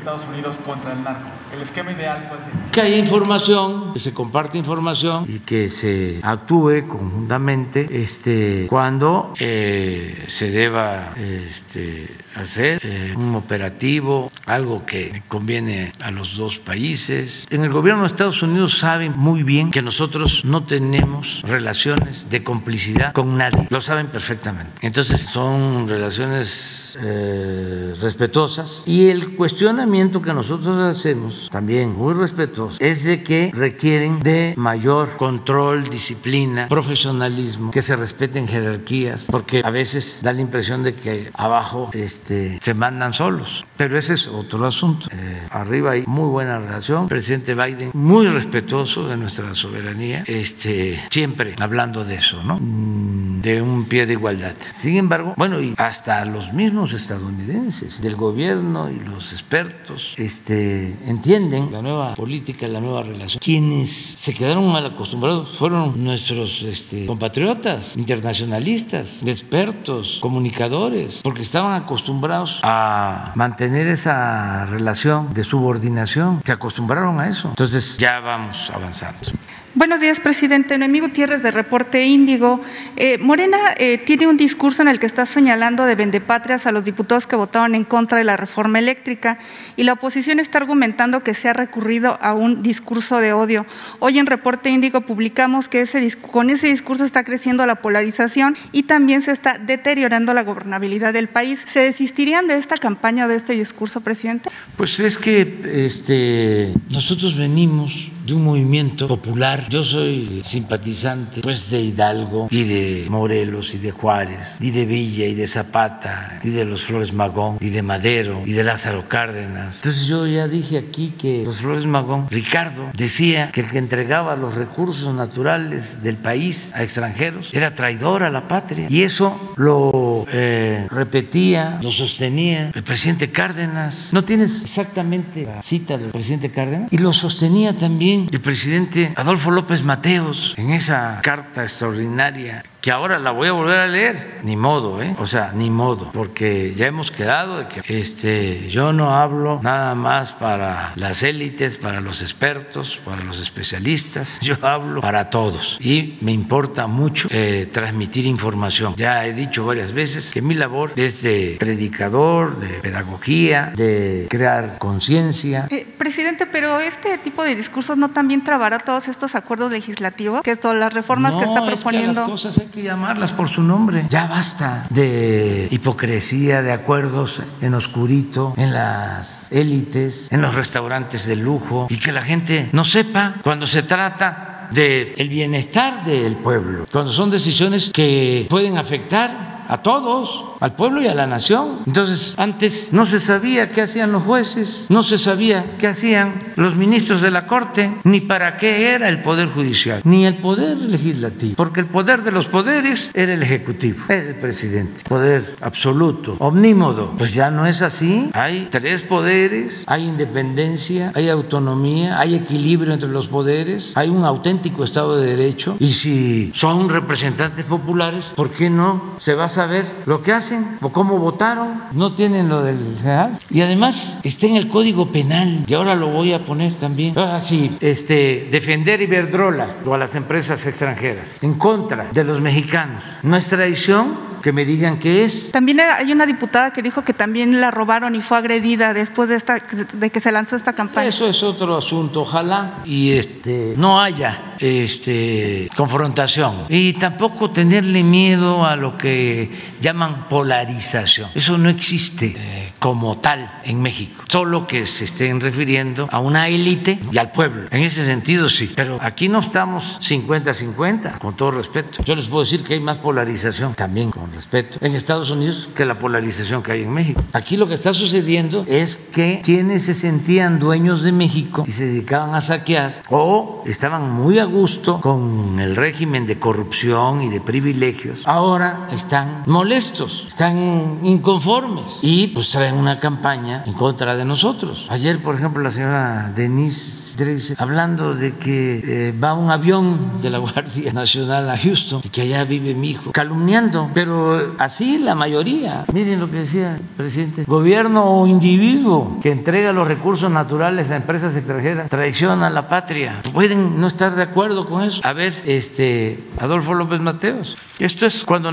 [0.00, 1.39] Estados Unidos contra el narco.
[1.54, 2.30] El esquema ideal
[2.70, 10.24] Que haya información, que se comparte información y que se actúe conjuntamente este, cuando eh,
[10.28, 17.46] se deba este, hacer eh, un operativo, algo que conviene a los dos países.
[17.50, 22.42] En el gobierno de Estados Unidos saben muy bien que nosotros no tenemos relaciones de
[22.42, 24.72] complicidad con nadie, lo saben perfectamente.
[24.80, 33.04] Entonces son relaciones eh, respetuosas y el cuestionamiento que nosotros hacemos, también muy respetuoso, es
[33.04, 40.20] de que requieren de mayor control, disciplina, profesionalismo, que se respeten jerarquías, porque a veces
[40.22, 43.64] da la impresión de que abajo este, este, se mandan solos.
[43.76, 45.08] Pero ese es otro asunto.
[45.10, 47.08] Eh, arriba hay muy buena relación.
[47.08, 52.58] presidente Biden muy respetuoso de nuestra soberanía, este, siempre hablando de eso, ¿no?
[52.60, 54.54] Mm, de un pie de igualdad.
[54.70, 61.70] Sin embargo, bueno, y hasta los mismos estadounidenses, del gobierno y los expertos, este, entienden
[61.72, 63.40] la nueva política, la nueva relación.
[63.40, 72.60] Quienes se quedaron mal acostumbrados fueron nuestros este, compatriotas, internacionalistas, expertos, comunicadores, porque estaban acostumbrados
[72.62, 77.48] a mantener esa relación de subordinación, se acostumbraron a eso.
[77.48, 79.30] Entonces ya vamos avanzando.
[79.72, 80.76] Buenos días, presidente.
[80.76, 82.60] Noemí Gutiérrez de Reporte Índigo.
[82.96, 86.84] Eh, Morena eh, tiene un discurso en el que está señalando de vendepatrias a los
[86.84, 89.38] diputados que votaron en contra de la reforma eléctrica
[89.76, 93.64] y la oposición está argumentando que se ha recurrido a un discurso de odio.
[94.00, 98.82] Hoy en Reporte Índigo publicamos que ese, con ese discurso está creciendo la polarización y
[98.82, 101.64] también se está deteriorando la gobernabilidad del país.
[101.70, 104.50] ¿Se desistirían de esta campaña o de este discurso, presidente?
[104.76, 109.66] Pues es que este, nosotros venimos de un movimiento popular.
[109.68, 115.26] Yo soy simpatizante pues de Hidalgo y de Morelos y de Juárez y de Villa
[115.26, 119.76] y de Zapata y de los Flores Magón y de Madero y de Lázaro Cárdenas.
[119.76, 124.36] Entonces yo ya dije aquí que los Flores Magón, Ricardo decía que el que entregaba
[124.36, 130.26] los recursos naturales del país a extranjeros era traidor a la patria y eso lo
[130.30, 134.10] eh, repetía, lo sostenía el presidente Cárdenas.
[134.12, 136.92] ¿No tienes exactamente la cita del presidente Cárdenas?
[136.92, 143.18] Y lo sostenía también el presidente Adolfo López Mateos en esa carta extraordinaria que ahora
[143.18, 145.14] la voy a volver a leer, ni modo, ¿eh?
[145.18, 149.94] O sea, ni modo, porque ya hemos quedado de que este, yo no hablo nada
[149.94, 156.18] más para las élites, para los expertos, para los especialistas, yo hablo para todos y
[156.20, 158.94] me importa mucho eh, transmitir información.
[158.96, 164.78] Ya he dicho varias veces que mi labor es de predicador, de pedagogía, de crear
[164.78, 165.66] conciencia.
[165.70, 170.56] Eh, presidente, pero este tipo de discursos no también trabará todos estos acuerdos legislativos, que
[170.56, 172.20] son las reformas que está proponiendo.
[172.20, 174.06] Es que las cosas hay que llamarlas por su nombre.
[174.10, 181.36] Ya basta de hipocresía, de acuerdos en oscurito, en las élites, en los restaurantes de
[181.36, 186.86] lujo y que la gente no sepa cuando se trata del el bienestar del pueblo,
[186.92, 191.78] cuando son decisiones que pueden afectar a todos al pueblo y a la nación.
[191.86, 196.74] Entonces, antes no se sabía qué hacían los jueces, no se sabía qué hacían los
[196.74, 201.54] ministros de la Corte, ni para qué era el Poder Judicial, ni el Poder Legislativo,
[201.56, 207.12] porque el poder de los poderes era el Ejecutivo, era el presidente, poder absoluto, omnímodo.
[207.16, 213.08] Pues ya no es así, hay tres poderes, hay independencia, hay autonomía, hay equilibrio entre
[213.08, 218.68] los poderes, hay un auténtico Estado de Derecho, y si son representantes populares, ¿por qué
[218.68, 220.78] no se va a saber lo que hacen?
[220.80, 223.38] o cómo votaron, no tienen lo del general.
[223.50, 227.18] Y además está en el Código Penal, y ahora lo voy a poner también.
[227.18, 233.04] Ahora sí, este, defender Iberdrola o a las empresas extranjeras en contra de los mexicanos.
[233.22, 235.50] No es traición que me digan qué es.
[235.52, 239.36] También hay una diputada que dijo que también la robaron y fue agredida después de,
[239.36, 239.58] esta,
[239.92, 241.08] de que se lanzó esta campaña.
[241.08, 248.64] Eso es otro asunto, ojalá y este, no haya este, confrontación y tampoco tenerle miedo
[248.64, 249.49] a lo que
[249.80, 251.30] llaman polarización.
[251.34, 256.48] Eso no existe eh, como tal en México, solo que se estén refiriendo a una
[256.48, 257.68] élite y al pueblo.
[257.70, 262.02] En ese sentido sí, pero aquí no estamos 50-50, con todo respeto.
[262.04, 265.84] Yo les puedo decir que hay más polarización también con respeto en Estados Unidos que
[265.84, 267.22] la polarización que hay en México.
[267.32, 271.86] Aquí lo que está sucediendo es que quienes se sentían dueños de México y se
[271.86, 277.40] dedicaban a saquear o estaban muy a gusto con el régimen de corrupción y de
[277.40, 284.86] privilegios, ahora están molestos, están inconformes y pues traen una campaña en contra de nosotros.
[284.88, 287.10] Ayer, por ejemplo, la señora Denise
[287.58, 292.22] hablando de que eh, va un avión de la Guardia Nacional a Houston y que
[292.22, 295.84] allá vive mi hijo, calumniando, pero así la mayoría.
[295.92, 300.96] Miren lo que decía el presidente, gobierno o individuo que entrega los recursos naturales a
[300.96, 303.22] empresas extranjeras traiciona a la patria.
[303.32, 305.00] Pueden no estar de acuerdo con eso.
[305.04, 308.52] A ver, este Adolfo López Mateos, esto es cuando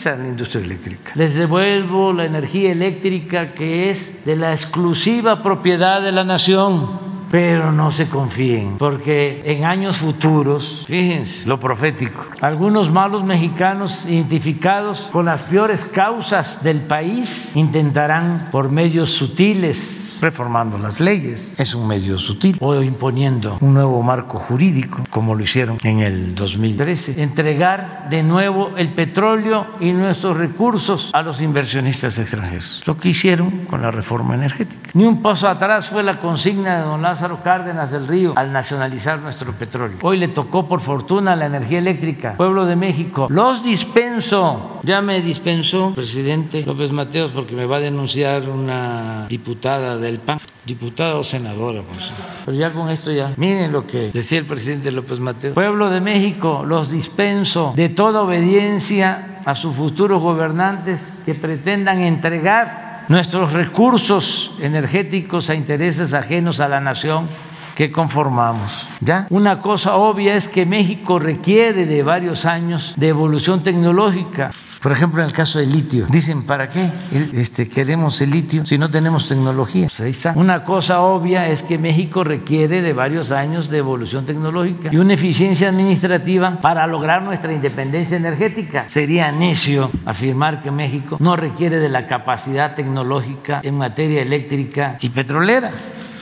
[0.00, 1.12] nacionalizan la industria eléctrica.
[1.14, 7.72] Les devuelvo la energía eléctrica que es de la exclusiva propiedad de la nación pero
[7.72, 15.26] no se confíen, porque en años futuros, fíjense lo profético, algunos malos mexicanos identificados con
[15.26, 22.18] las peores causas del país intentarán por medios sutiles reformando las leyes, es un medio
[22.18, 28.22] sutil, o imponiendo un nuevo marco jurídico, como lo hicieron en el 2013, entregar de
[28.22, 33.90] nuevo el petróleo y nuestros recursos a los inversionistas extranjeros, lo que hicieron con la
[33.90, 34.90] reforma energética.
[34.92, 39.18] Ni un paso atrás fue la consigna de don Lázaro Cárdenas del Río al nacionalizar
[39.18, 39.98] nuestro petróleo.
[40.00, 45.20] Hoy le tocó por fortuna la energía eléctrica, pueblo de México, los dispenso, ya me
[45.20, 51.16] dispensó presidente López Mateos porque me va a denunciar una diputada de el PAN, diputada
[51.16, 52.10] o senadora, pues.
[52.46, 55.52] Pero ya con esto ya, miren lo que decía el presidente López Mateo.
[55.52, 62.89] Pueblo de México, los dispenso de toda obediencia a sus futuros gobernantes que pretendan entregar
[63.10, 67.26] nuestros recursos energéticos a intereses ajenos a la nación
[67.74, 68.86] que conformamos.
[69.00, 69.26] ¿Ya?
[69.30, 74.52] Una cosa obvia es que México requiere de varios años de evolución tecnológica.
[74.80, 76.90] Por ejemplo, en el caso del litio, dicen, ¿para qué
[77.34, 79.88] este, queremos el litio si no tenemos tecnología?
[79.88, 80.32] Pues ahí está.
[80.34, 85.12] Una cosa obvia es que México requiere de varios años de evolución tecnológica y una
[85.12, 88.84] eficiencia administrativa para lograr nuestra independencia energética.
[88.88, 95.10] Sería necio afirmar que México no requiere de la capacidad tecnológica en materia eléctrica y
[95.10, 95.72] petrolera.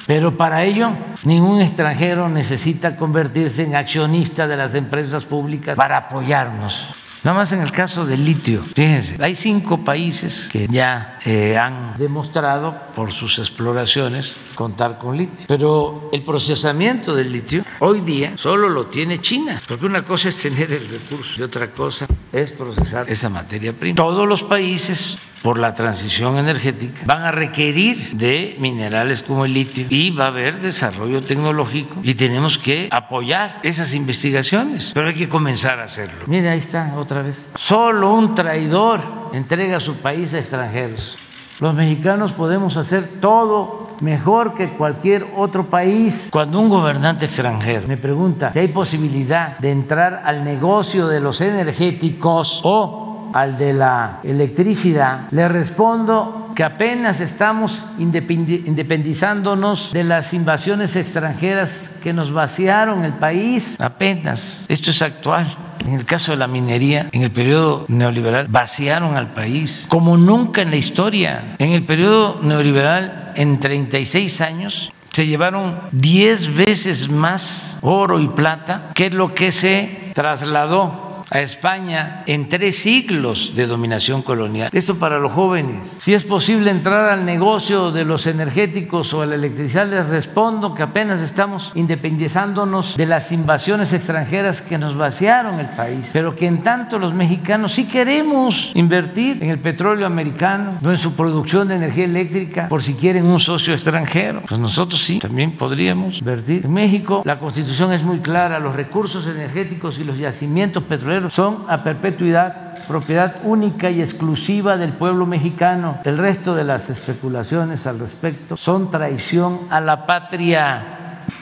[0.08, 0.90] Pero para ello,
[1.22, 6.88] ningún extranjero necesita convertirse en accionista de las empresas públicas para apoyarnos.
[7.28, 11.92] Nada más en el caso del litio, fíjense, hay cinco países que ya eh, han
[11.98, 15.44] demostrado por sus exploraciones contar con litio.
[15.46, 20.40] Pero el procesamiento del litio hoy día solo lo tiene China, porque una cosa es
[20.40, 23.94] tener el recurso y otra cosa es procesar esa materia prima.
[23.94, 29.86] Todos los países por la transición energética van a requerir de minerales como el litio
[29.88, 35.28] y va a haber desarrollo tecnológico y tenemos que apoyar esas investigaciones, pero hay que
[35.28, 36.24] comenzar a hacerlo.
[36.26, 37.36] Mire, ahí está otra vez.
[37.56, 39.00] Solo un traidor
[39.32, 41.16] entrega su país a extranjeros.
[41.60, 46.28] Los mexicanos podemos hacer todo mejor que cualquier otro país.
[46.30, 51.40] Cuando un gobernante extranjero me pregunta si hay posibilidad de entrar al negocio de los
[51.40, 60.96] energéticos o al de la electricidad, le respondo que apenas estamos independizándonos de las invasiones
[60.96, 63.76] extranjeras que nos vaciaron el país.
[63.78, 64.64] Apenas.
[64.68, 65.46] Esto es actual.
[65.86, 70.62] En el caso de la minería, en el periodo neoliberal, vaciaron al país como nunca
[70.62, 71.54] en la historia.
[71.58, 78.90] En el periodo neoliberal, en 36 años, se llevaron 10 veces más oro y plata
[78.94, 84.70] que lo que se trasladó a España en tres siglos de dominación colonial.
[84.72, 86.00] Esto para los jóvenes.
[86.02, 90.74] Si es posible entrar al negocio de los energéticos o a la electricidad, les respondo
[90.74, 96.46] que apenas estamos independizándonos de las invasiones extranjeras que nos vaciaron el país, pero que
[96.46, 101.68] en tanto los mexicanos sí queremos invertir en el petróleo americano, no en su producción
[101.68, 104.42] de energía eléctrica, por si quieren un socio extranjero.
[104.48, 106.64] Pues nosotros sí, también podríamos invertir.
[106.64, 111.64] En México la constitución es muy clara, los recursos energéticos y los yacimientos petroleros son
[111.68, 115.98] a perpetuidad propiedad única y exclusiva del pueblo mexicano.
[116.04, 120.94] El resto de las especulaciones al respecto son traición a la patria.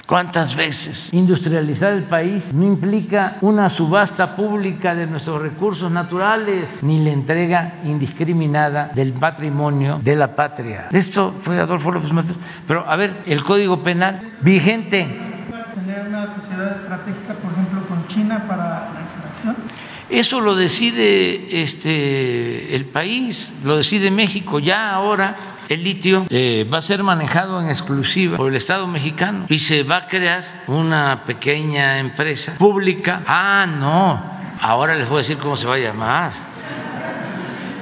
[0.06, 1.12] ¿Cuántas veces?
[1.12, 7.80] Industrializar el país no implica una subasta pública de nuestros recursos naturales ni la entrega
[7.84, 10.88] indiscriminada del patrimonio de la patria.
[10.92, 12.38] Esto fue Adolfo López Mateos.
[12.68, 15.02] Pero a ver, el Código Penal vigente.
[15.74, 19.05] Tener una sociedad estratégica, por ejemplo, con China para
[20.08, 24.60] eso lo decide este, el país, lo decide México.
[24.60, 25.36] Ya ahora
[25.68, 29.82] el litio eh, va a ser manejado en exclusiva por el Estado mexicano y se
[29.82, 33.22] va a crear una pequeña empresa pública.
[33.26, 34.22] Ah, no,
[34.60, 36.30] ahora les voy a decir cómo se va a llamar.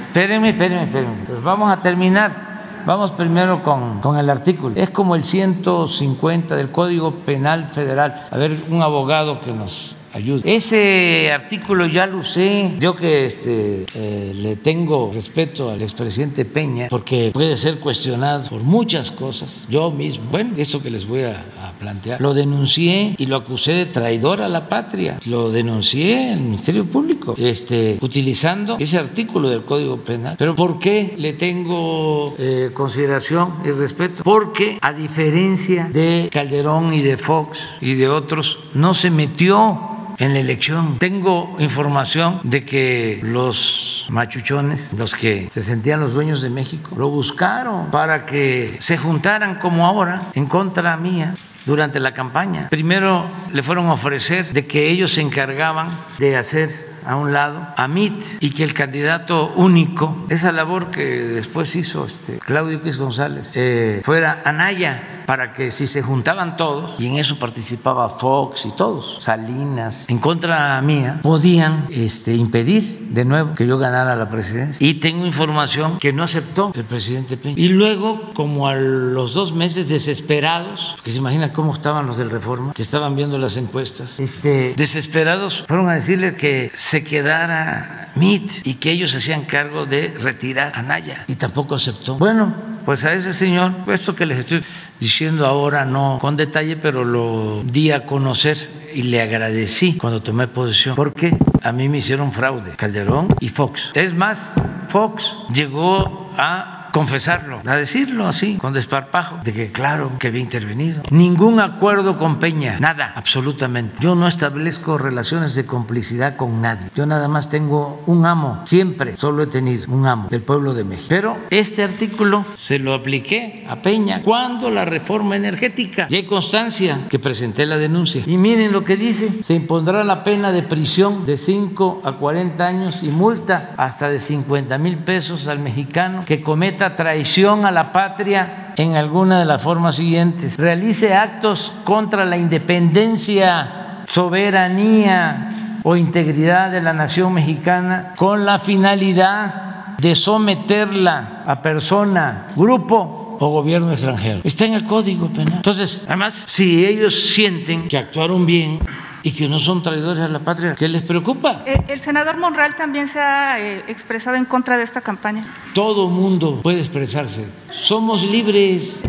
[0.06, 1.16] Espérenme, espérenme, espérenme.
[1.26, 2.54] Pues vamos a terminar.
[2.86, 4.76] Vamos primero con, con, el artículo.
[4.76, 8.28] Es como el 150 del Código Penal Federal.
[8.30, 9.96] A ver, un abogado que nos
[10.44, 16.88] ese artículo ya lo usé, yo que este, eh, le tengo respeto al expresidente Peña,
[16.88, 21.44] porque puede ser cuestionado por muchas cosas, yo mismo, bueno, eso que les voy a,
[21.78, 26.84] plantear, lo denuncié y lo acusé de traidor a la patria, lo denuncié al Ministerio
[26.84, 30.36] Público, este, utilizando ese artículo del Código Penal.
[30.38, 34.22] Pero ¿por qué le tengo eh, consideración y respeto?
[34.22, 40.34] Porque a diferencia de Calderón y de Fox y de otros, no se metió en
[40.34, 40.98] la elección.
[40.98, 47.08] Tengo información de que los machuchones, los que se sentían los dueños de México, lo
[47.08, 51.34] buscaron para que se juntaran como ahora en contra mía
[51.66, 52.68] durante la campaña.
[52.70, 55.88] Primero le fueron a ofrecer de que ellos se encargaban
[56.18, 61.04] de hacer a un lado a MIT y que el candidato único, esa labor que
[61.04, 66.96] después hizo este Claudio X González, eh, fuera Anaya, para que si se juntaban todos,
[66.98, 73.24] y en eso participaba Fox y todos, Salinas, en contra mía, podían este, impedir de
[73.24, 74.86] nuevo que yo ganara la presidencia.
[74.86, 77.54] Y tengo información que no aceptó el presidente Peña.
[77.56, 82.30] Y luego, como a los dos meses desesperados, que se imagina cómo estaban los del
[82.30, 88.66] Reforma, que estaban viendo las encuestas, este, desesperados, fueron a decirle que se quedara MIT
[88.66, 92.16] y que ellos se hacían cargo de retirar a Naya y tampoco aceptó.
[92.16, 94.62] Bueno, pues a ese señor, esto que les estoy
[95.00, 100.46] diciendo ahora no con detalle, pero lo di a conocer y le agradecí cuando tomé
[100.46, 103.90] posesión, porque a mí me hicieron fraude, Calderón y Fox.
[103.94, 104.54] Es más,
[104.84, 111.02] Fox llegó a confesarlo, a decirlo así, con desparpajo, de que claro que había intervenido.
[111.10, 113.98] Ningún acuerdo con Peña, nada, absolutamente.
[114.00, 116.86] Yo no establezco relaciones de complicidad con nadie.
[116.94, 120.84] Yo nada más tengo un amo, siempre solo he tenido un amo del pueblo de
[120.84, 121.06] México.
[121.08, 126.06] Pero este artículo se lo apliqué a Peña cuando la reforma energética.
[126.08, 128.22] Y hay constancia que presenté la denuncia.
[128.24, 132.64] Y miren lo que dice, se impondrá la pena de prisión de 5 a 40
[132.64, 137.92] años y multa hasta de 50 mil pesos al mexicano que cometa traición a la
[137.92, 140.56] patria en alguna de las formas siguientes.
[140.56, 149.96] Realice actos contra la independencia, soberanía o integridad de la nación mexicana con la finalidad
[149.98, 154.40] de someterla a persona, grupo o gobierno extranjero.
[154.44, 155.54] Está en el Código Penal.
[155.56, 158.78] Entonces, además, si ellos sienten que actuaron bien,
[159.24, 160.74] y que no son traidores a la patria.
[160.74, 161.62] ¿Qué les preocupa?
[161.66, 165.46] Eh, el senador Monreal también se ha eh, expresado en contra de esta campaña.
[165.72, 167.46] Todo mundo puede expresarse.
[167.70, 169.00] Somos libres.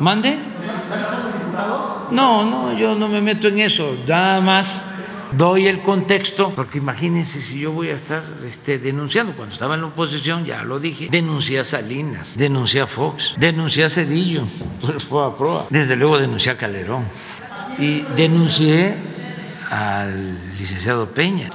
[0.00, 0.36] ¿Mande?
[2.10, 3.96] No, no, yo no me meto en eso.
[4.08, 4.84] Nada más
[5.30, 9.34] doy el contexto, porque imagínense si yo voy a estar este, denunciando.
[9.36, 13.84] Cuando estaba en la oposición, ya lo dije, denuncié a Salinas, denuncié a Fox, denuncié
[13.84, 14.46] a Cedillo,
[14.80, 15.66] pues fue a prueba.
[15.70, 17.04] Desde luego denuncié a Calderón
[17.78, 18.96] y denuncié
[19.70, 21.50] al licenciado Peña.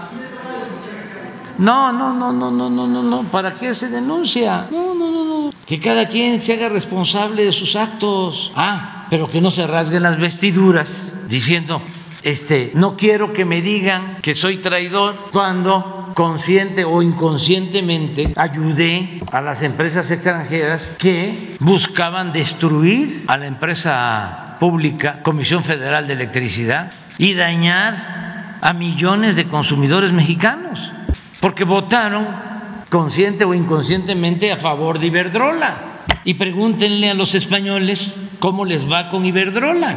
[1.58, 3.24] No, no, no, no, no, no, no, no.
[3.24, 4.68] ¿Para qué se denuncia?
[4.72, 5.54] No, no, no, no.
[5.66, 8.52] Que cada quien se haga responsable de sus actos.
[8.56, 11.82] Ah, pero que no se rasguen las vestiduras diciendo,
[12.24, 19.42] este, no quiero que me digan que soy traidor cuando consciente o inconscientemente ayudé a
[19.42, 27.34] las empresas extranjeras que buscaban destruir a la empresa pública Comisión Federal de Electricidad y
[27.34, 30.92] dañar a millones de consumidores mexicanos
[31.40, 32.28] porque votaron
[32.90, 35.74] consciente o inconscientemente a favor de Iberdrola.
[36.26, 39.96] Y pregúntenle a los españoles cómo les va con Iberdrola.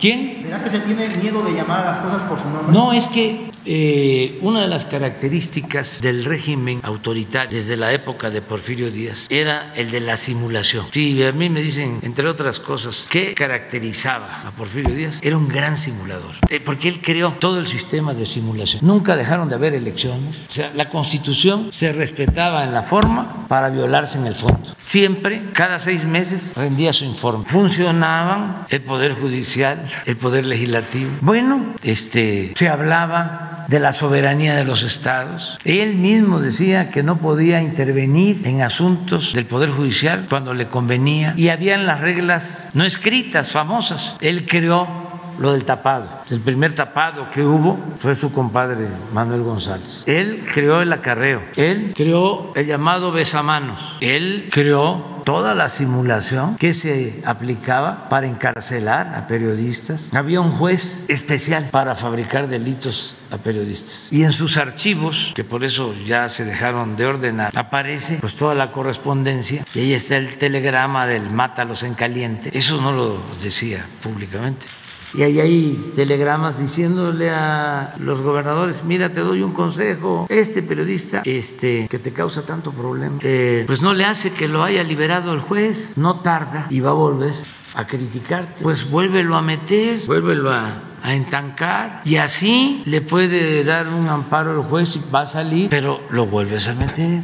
[0.00, 0.42] ¿Quién?
[0.42, 2.72] ¿Será que se tiene miedo de llamar a las cosas por su nombre?
[2.72, 8.42] No, es que eh, una de las características del régimen autoritario desde la época de
[8.42, 10.86] Porfirio Díaz era el de la simulación.
[10.90, 15.20] Sí, a mí me dicen, entre otras cosas, ¿qué caracterizaba a Porfirio Díaz?
[15.22, 18.84] Era un gran simulador, eh, porque él creó todo el sistema de simulación.
[18.84, 20.46] Nunca dejaron de haber elecciones.
[20.48, 24.72] O sea, la constitución se respetaba en la forma para violarse en el fondo.
[24.84, 27.44] Siempre, cada seis meses, rendía su informe.
[27.46, 31.10] Funcionaban el Poder Judicial, el Poder Legislativo.
[31.20, 35.58] Bueno, este, se hablaba de la soberanía de los estados.
[35.64, 41.34] Él mismo decía que no podía intervenir en asuntos del Poder Judicial cuando le convenía
[41.36, 44.16] y habían las reglas no escritas, famosas.
[44.20, 45.11] Él creó
[45.42, 46.08] lo del tapado.
[46.30, 50.04] El primer tapado que hubo fue su compadre Manuel González.
[50.06, 56.72] Él creó el acarreo, él creó el llamado besamanos, él creó toda la simulación que
[56.72, 60.12] se aplicaba para encarcelar a periodistas.
[60.14, 64.08] Había un juez especial para fabricar delitos a periodistas.
[64.12, 68.54] Y en sus archivos, que por eso ya se dejaron de ordenar, aparece pues toda
[68.54, 72.50] la correspondencia y ahí está el telegrama del mátalos en caliente.
[72.56, 74.66] Eso no lo decía públicamente
[75.14, 81.22] y ahí hay telegramas diciéndole a los gobernadores, mira, te doy un consejo, este periodista
[81.24, 85.32] este, que te causa tanto problema, eh, pues no le hace que lo haya liberado
[85.32, 87.34] el juez, no tarda y va a volver
[87.74, 92.02] a criticarte, pues vuélvelo a meter, vuélvelo a, a entancar.
[92.04, 96.26] Y así le puede dar un amparo al juez y va a salir, pero lo
[96.26, 97.22] vuelves a meter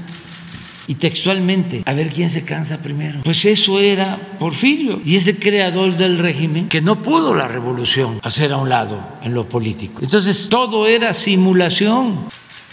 [0.89, 3.21] y textualmente, a ver quién se cansa primero.
[3.23, 8.19] Pues eso era Porfirio y es el creador del régimen que no pudo la revolución
[8.23, 10.01] hacer a un lado en lo político.
[10.03, 12.29] Entonces todo era simulación.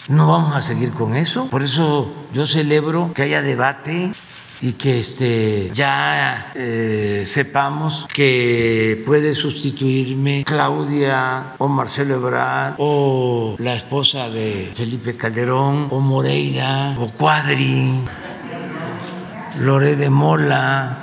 [0.08, 1.50] No vamos a seguir con eso.
[1.50, 4.14] Por eso yo celebro que haya debate
[4.62, 13.76] y que este, ya eh, sepamos que puede sustituirme Claudia o Marcelo Ebrard o la
[13.76, 18.06] esposa de Felipe Calderón o Moreira o Cuadri,
[19.60, 20.98] Loré de Mola,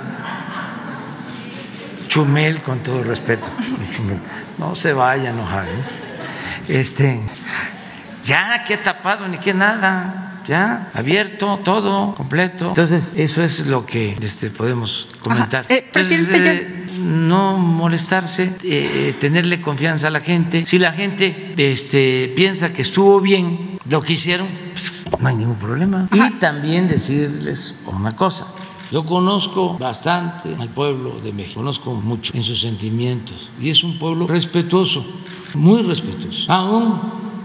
[2.07, 3.49] Chumel, con todo respeto,
[4.57, 5.67] no se vaya a enojar.
[5.67, 6.79] ¿eh?
[6.79, 7.21] Este,
[8.23, 12.69] ya, que tapado ni que nada ya abierto, todo, completo.
[12.69, 15.65] Entonces, eso es lo que este, podemos comentar.
[15.69, 20.65] Eh, Entonces, eh, no molestarse, eh, tenerle confianza a la gente.
[20.65, 25.55] Si la gente este, piensa que estuvo bien lo que hicieron, pues, no hay ningún
[25.55, 26.07] problema.
[26.11, 28.47] Y también decirles una cosa.
[28.91, 33.97] Yo conozco bastante al pueblo de México, conozco mucho en sus sentimientos y es un
[33.97, 35.03] pueblo respetuoso,
[35.55, 36.99] muy respetuoso, aún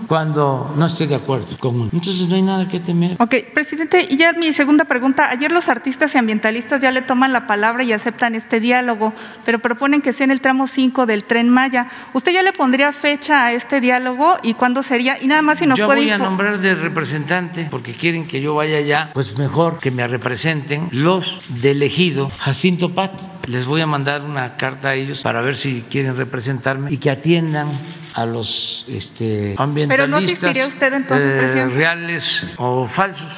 [0.09, 1.91] cuando no esté de acuerdo con uno.
[1.93, 3.17] Entonces no hay nada que temer.
[3.21, 5.31] Ok, presidente, y ya mi segunda pregunta.
[5.31, 9.13] Ayer los artistas y ambientalistas ya le toman la palabra y aceptan este diálogo,
[9.45, 11.89] pero proponen que sea en el tramo 5 del tren Maya.
[12.15, 15.23] ¿Usted ya le pondría fecha a este diálogo y cuándo sería?
[15.23, 18.41] Y nada más si nos yo puede voy a nombrar de representante porque quieren que
[18.41, 23.13] yo vaya allá, pues mejor que me representen los del ejido Jacinto Pat.
[23.47, 27.11] Les voy a mandar una carta a ellos para ver si quieren representarme y que
[27.11, 27.69] atiendan
[28.15, 33.33] a los este, ambientalistas asistiría usted entonces, eh, reales o falsos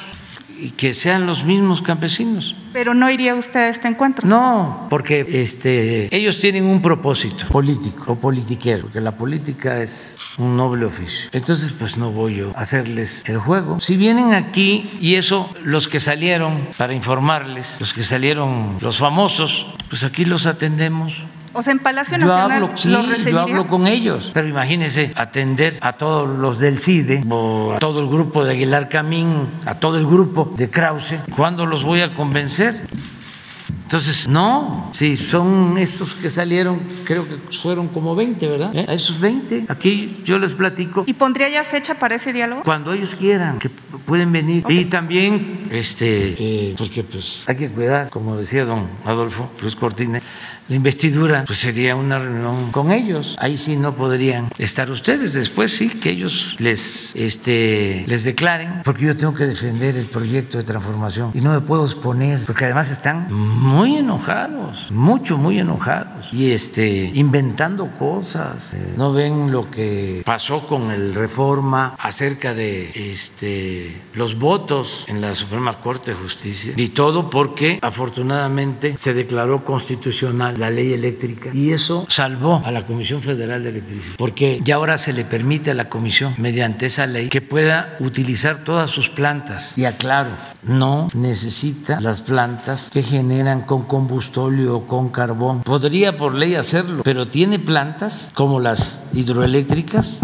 [0.61, 2.55] y que sean los mismos campesinos.
[2.71, 4.27] Pero no iría usted a este encuentro.
[4.27, 10.55] No, porque este, ellos tienen un propósito político o politiquero, porque la política es un
[10.55, 11.31] noble oficio.
[11.33, 13.79] Entonces, pues no voy yo a hacerles el juego.
[13.79, 19.65] Si vienen aquí, y eso, los que salieron para informarles, los que salieron, los famosos,
[19.89, 23.67] pues aquí los atendemos O sea, en Palacio Yo Nacional hablo, sí, lo yo hablo
[23.67, 28.43] con ellos, pero imagínense atender a todos los del CIDE o a todo el grupo
[28.43, 32.83] de Aguilar Camín, a todo el grupo de Krause, ¿cuándo los voy a convencer?
[33.91, 38.73] Entonces, no, si son estos que salieron, creo que fueron como 20, ¿verdad?
[38.73, 38.85] ¿Eh?
[38.87, 42.63] A esos 20, aquí yo les platico ¿Y pondría ya fecha para ese diálogo?
[42.63, 44.63] cuando ellos quieran, que pueden venir.
[44.69, 50.23] Y también, este, eh, porque pues hay que cuidar, como decía don Adolfo Luis Cortines,
[50.71, 53.35] la investidura pues sería una reunión con ellos.
[53.39, 55.33] Ahí sí no podrían estar ustedes.
[55.33, 60.57] Después sí que ellos les, este, les declaren, porque yo tengo que defender el proyecto
[60.57, 66.31] de transformación y no me puedo exponer, porque además están muy enojados, mucho, muy enojados
[66.31, 68.73] y este, inventando cosas.
[68.73, 75.19] Eh, no ven lo que pasó con el reforma acerca de este, los votos en
[75.19, 81.49] la Suprema Corte de Justicia y todo porque afortunadamente se declaró constitucional la ley eléctrica
[81.53, 85.71] y eso salvó a la Comisión Federal de Electricidad porque ya ahora se le permite
[85.71, 90.31] a la Comisión mediante esa ley que pueda utilizar todas sus plantas y aclaro,
[90.63, 95.63] no necesita las plantas que generan con combustóleo o con carbón.
[95.63, 100.19] Podría por ley hacerlo, pero tiene plantas como las hidroeléctricas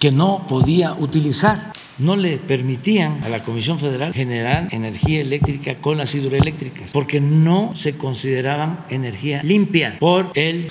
[0.00, 1.72] que no podía utilizar.
[1.98, 7.76] No le permitían a la Comisión Federal generar energía eléctrica con las hidroeléctricas, porque no
[7.76, 10.68] se consideraban energía limpia por el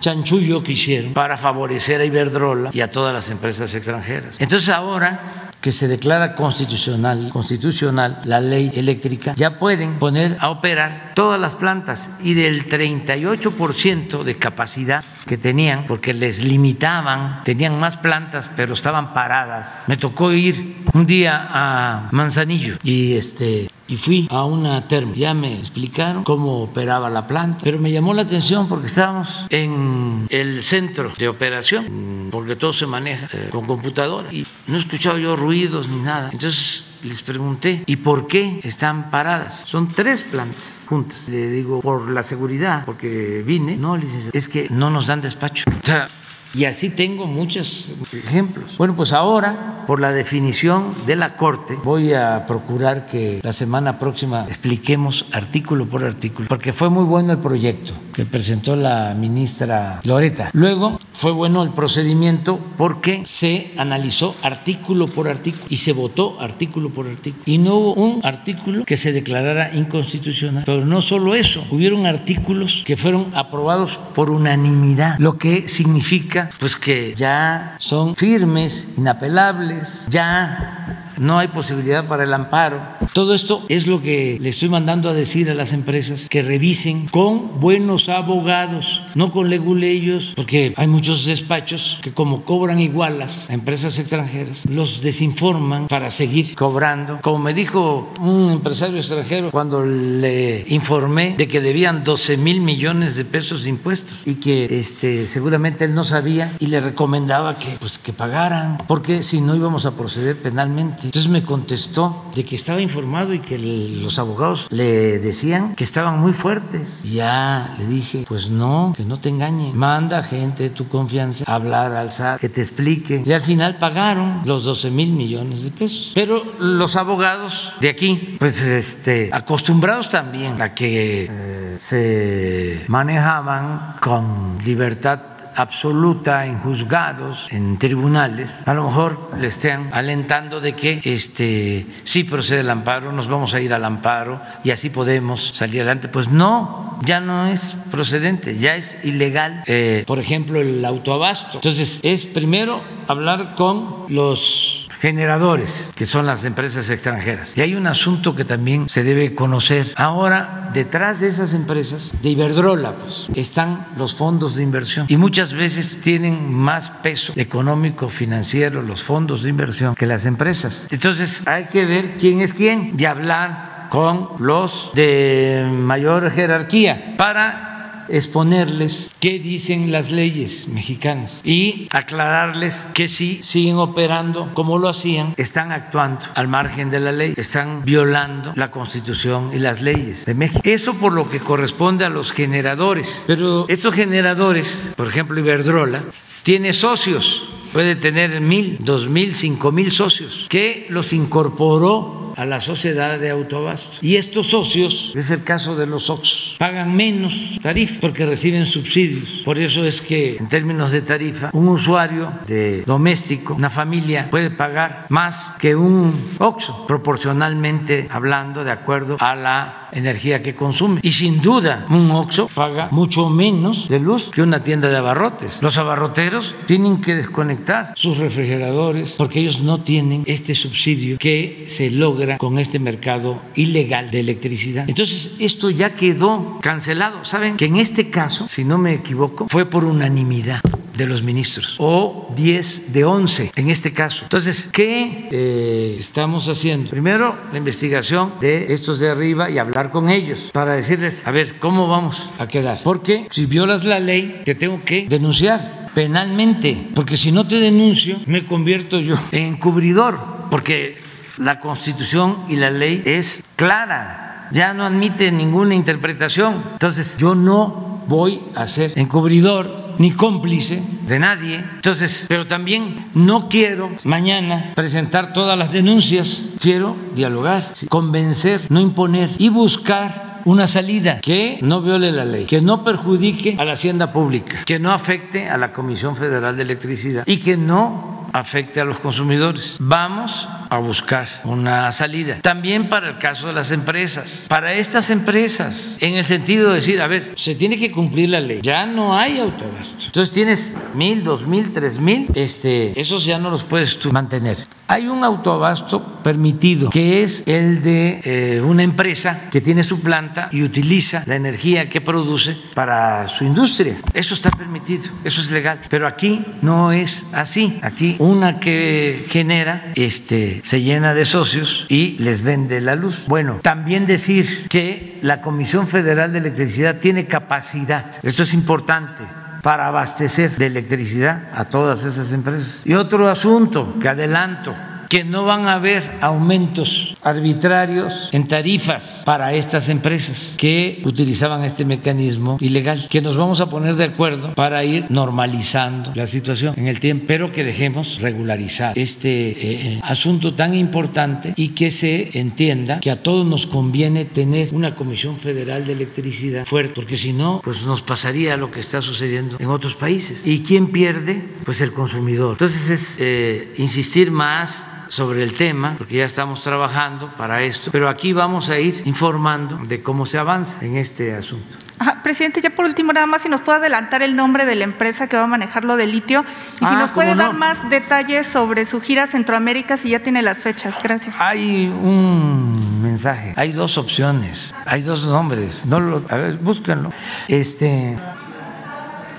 [0.00, 4.36] chanchullo que hicieron para favorecer a Iberdrola y a todas las empresas extranjeras.
[4.38, 11.10] Entonces ahora que se declara constitucional, constitucional la ley eléctrica, ya pueden poner a operar
[11.16, 17.96] todas las plantas y del 38% de capacidad que tenían, porque les limitaban, tenían más
[17.96, 19.80] plantas, pero estaban paradas.
[19.88, 25.14] Me tocó ir un día a Manzanillo y este y fui a una termo.
[25.14, 30.26] Ya me explicaron cómo operaba la planta, pero me llamó la atención porque estábamos en
[30.30, 35.36] el centro de operación, porque todo se maneja eh, con computadora y no escuchaba yo
[35.36, 36.30] ruidos ni nada.
[36.32, 39.62] Entonces les pregunté, ¿y por qué están paradas?
[39.66, 41.28] Son tres plantas juntas.
[41.28, 43.76] Le digo, por la seguridad, porque vine.
[43.76, 45.64] No, licenciado, es que no nos dan despacho.
[45.70, 46.08] O sea,
[46.56, 48.78] y así tengo muchos ejemplos.
[48.78, 53.98] Bueno, pues ahora, por la definición de la Corte, voy a procurar que la semana
[53.98, 60.00] próxima expliquemos artículo por artículo, porque fue muy bueno el proyecto que presentó la ministra
[60.04, 60.48] Loreta.
[60.54, 66.90] Luego fue bueno el procedimiento porque se analizó artículo por artículo y se votó artículo
[66.90, 67.42] por artículo.
[67.44, 70.62] Y no hubo un artículo que se declarara inconstitucional.
[70.64, 76.76] Pero no solo eso, hubieron artículos que fueron aprobados por unanimidad, lo que significa pues
[76.76, 82.80] que ya son firmes, inapelables, ya no hay posibilidad para el amparo.
[83.12, 87.06] Todo esto es lo que le estoy mandando a decir a las empresas que revisen
[87.08, 93.54] con buenos abogados, no con leguleyos, porque hay muchos despachos que como cobran igualas a
[93.54, 97.20] empresas extranjeras, los desinforman para seguir cobrando.
[97.22, 103.16] Como me dijo un empresario extranjero cuando le informé de que debían 12 mil millones
[103.16, 107.76] de pesos de impuestos y que este, seguramente él no sabía y le recomendaba que,
[107.78, 111.05] pues, que pagaran, porque si no íbamos a proceder penalmente.
[111.06, 116.18] Entonces me contestó de que estaba informado y que los abogados le decían que estaban
[116.18, 117.04] muy fuertes.
[117.04, 119.76] Y ya le dije, pues no, que no te engañen.
[119.76, 123.22] Manda gente de tu confianza a hablar al que te explique.
[123.24, 126.12] Y al final pagaron los 12 mil millones de pesos.
[126.14, 134.58] Pero los abogados de aquí, pues este, acostumbrados también a que eh, se manejaban con
[134.64, 141.86] libertad absoluta en juzgados, en tribunales, a lo mejor le estén alentando de que este
[142.04, 146.08] sí procede el amparo, nos vamos a ir al amparo y así podemos salir adelante.
[146.08, 151.58] Pues no, ya no es procedente, ya es ilegal, eh, por ejemplo, el autoabasto.
[151.58, 157.56] Entonces, es primero hablar con los generadores, que son las empresas extranjeras.
[157.56, 159.92] Y hay un asunto que también se debe conocer.
[159.96, 165.06] Ahora, detrás de esas empresas, de Iberdrola, pues, están los fondos de inversión.
[165.08, 170.86] Y muchas veces tienen más peso económico, financiero, los fondos de inversión, que las empresas.
[170.90, 177.75] Entonces, hay que ver quién es quién y hablar con los de mayor jerarquía para
[178.08, 185.34] exponerles qué dicen las leyes mexicanas y aclararles que si siguen operando como lo hacían,
[185.36, 190.34] están actuando al margen de la ley, están violando la constitución y las leyes de
[190.34, 190.60] México.
[190.64, 193.24] Eso por lo que corresponde a los generadores.
[193.26, 196.04] Pero estos generadores, por ejemplo Iberdrola,
[196.42, 202.60] tiene socios puede tener mil, dos mil, cinco mil socios, que los incorporó a la
[202.60, 203.98] sociedad de autobastos.
[204.02, 209.42] Y estos socios, es el caso de los Oxos, pagan menos tarifa porque reciben subsidios.
[209.44, 214.50] Por eso es que en términos de tarifa, un usuario de doméstico, una familia, puede
[214.50, 221.00] pagar más que un Oxo, proporcionalmente hablando, de acuerdo a la energía que consume.
[221.02, 225.62] Y sin duda, un Oxo paga mucho menos de luz que una tienda de abarrotes.
[225.62, 231.90] Los abarroteros tienen que desconectar sus refrigeradores porque ellos no tienen este subsidio que se
[231.90, 234.84] logra con este mercado ilegal de electricidad.
[234.88, 237.24] Entonces, esto ya quedó cancelado.
[237.24, 240.60] Saben que en este caso, si no me equivoco, fue por unanimidad
[240.96, 244.24] de los ministros o 10 de 11 en este caso.
[244.24, 246.90] Entonces, ¿qué eh, estamos haciendo?
[246.90, 251.58] Primero, la investigación de estos de arriba y hablar con ellos para decirles, a ver,
[251.58, 252.80] ¿cómo vamos a quedar?
[252.82, 258.18] Porque si violas la ley, te tengo que denunciar penalmente, porque si no te denuncio,
[258.26, 260.18] me convierto yo en cubridor,
[260.50, 260.96] porque
[261.38, 266.62] la constitución y la ley es clara, ya no admite ninguna interpretación.
[266.72, 271.56] Entonces, yo no voy a ser encubridor ni cómplice de nadie.
[271.56, 279.30] Entonces, pero también no quiero mañana presentar todas las denuncias, quiero dialogar, convencer, no imponer
[279.38, 284.12] y buscar una salida que no viole la ley, que no perjudique a la hacienda
[284.12, 288.84] pública, que no afecte a la Comisión Federal de Electricidad y que no afecte a
[288.84, 289.76] los consumidores.
[289.78, 292.38] Vamos a buscar una salida.
[292.42, 294.46] También para el caso de las empresas.
[294.48, 298.40] Para estas empresas, en el sentido de decir, a ver, se tiene que cumplir la
[298.40, 298.60] ley.
[298.62, 300.06] Ya no hay autogasto.
[300.06, 304.58] Entonces tienes mil, dos mil, tres mil, este, esos ya no los puedes tú mantener.
[304.88, 310.48] Hay un autoabasto permitido que es el de eh, una empresa que tiene su planta
[310.52, 313.96] y utiliza la energía que produce para su industria.
[314.14, 315.80] Eso está permitido, eso es legal.
[315.90, 317.78] Pero aquí no es así.
[317.82, 323.26] Aquí una que genera este, se llena de socios y les vende la luz.
[323.28, 328.06] Bueno, también decir que la Comisión Federal de Electricidad tiene capacidad.
[328.22, 329.22] Esto es importante
[329.62, 332.82] para abastecer de electricidad a todas esas empresas.
[332.84, 334.74] Y otro asunto que adelanto,
[335.08, 341.84] que no van a haber aumentos arbitrarios en tarifas para estas empresas que utilizaban este
[341.84, 346.88] mecanismo ilegal, que nos vamos a poner de acuerdo para ir normalizando la situación en
[346.88, 353.00] el tiempo, pero que dejemos regularizar este eh, asunto tan importante y que se entienda
[353.00, 357.60] que a todos nos conviene tener una Comisión Federal de Electricidad fuerte, porque si no,
[357.62, 360.42] pues nos pasaría lo que está sucediendo en otros países.
[360.44, 361.44] ¿Y quién pierde?
[361.64, 362.52] Pues el consumidor.
[362.52, 368.08] Entonces es eh, insistir más sobre el tema, porque ya estamos trabajando para esto, pero
[368.08, 371.76] aquí vamos a ir informando de cómo se avanza en este asunto.
[371.98, 374.84] Ajá, presidente, ya por último, nada más si nos puede adelantar el nombre de la
[374.84, 376.44] empresa que va a manejar lo de litio
[376.74, 380.20] y si Ah, nos puede dar más detalles sobre su gira a Centroamérica, si ya
[380.20, 380.94] tiene las fechas.
[381.02, 381.36] Gracias.
[381.40, 385.86] Hay un mensaje, hay dos opciones, hay dos nombres.
[385.86, 387.10] No lo, a ver, búsquenlo.
[387.48, 388.18] Este,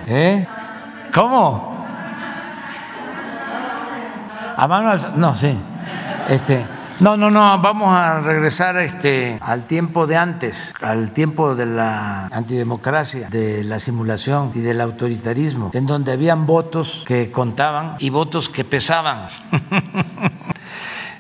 [0.08, 0.48] ¿eh?
[1.14, 1.77] ¿Cómo?
[4.58, 5.56] A mano no, sí.
[6.30, 6.66] Este,
[7.00, 12.26] no, no, no, vamos a regresar este, al tiempo de antes, al tiempo de la
[12.26, 18.50] antidemocracia, de la simulación y del autoritarismo, en donde habían votos que contaban y votos
[18.50, 19.28] que pesaban.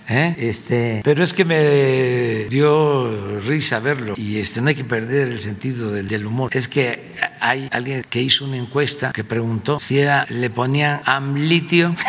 [0.09, 0.35] ¿Eh?
[0.37, 5.41] Este, pero es que me dio risa verlo y este, no hay que perder el
[5.41, 6.49] sentido del, humor.
[6.53, 11.93] Es que hay alguien que hizo una encuesta que preguntó si era- le ponían amlitio.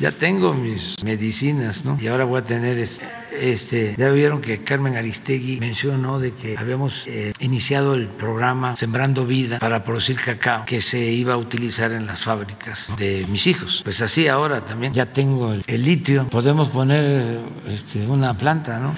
[0.00, 1.98] ya tengo mis medicinas, ¿no?
[2.00, 3.04] Y ahora voy a tener este,
[3.40, 9.26] este ya vieron que Carmen Aristegui mencionó de que habíamos eh, iniciado el programa Sembrando
[9.26, 13.80] Vida para producir cacao que se iba a utilizar en las fábricas de mis hijos.
[13.84, 18.94] Pues así ahora también ya tengo el, litio, podemos poner este, una planta, ¿no?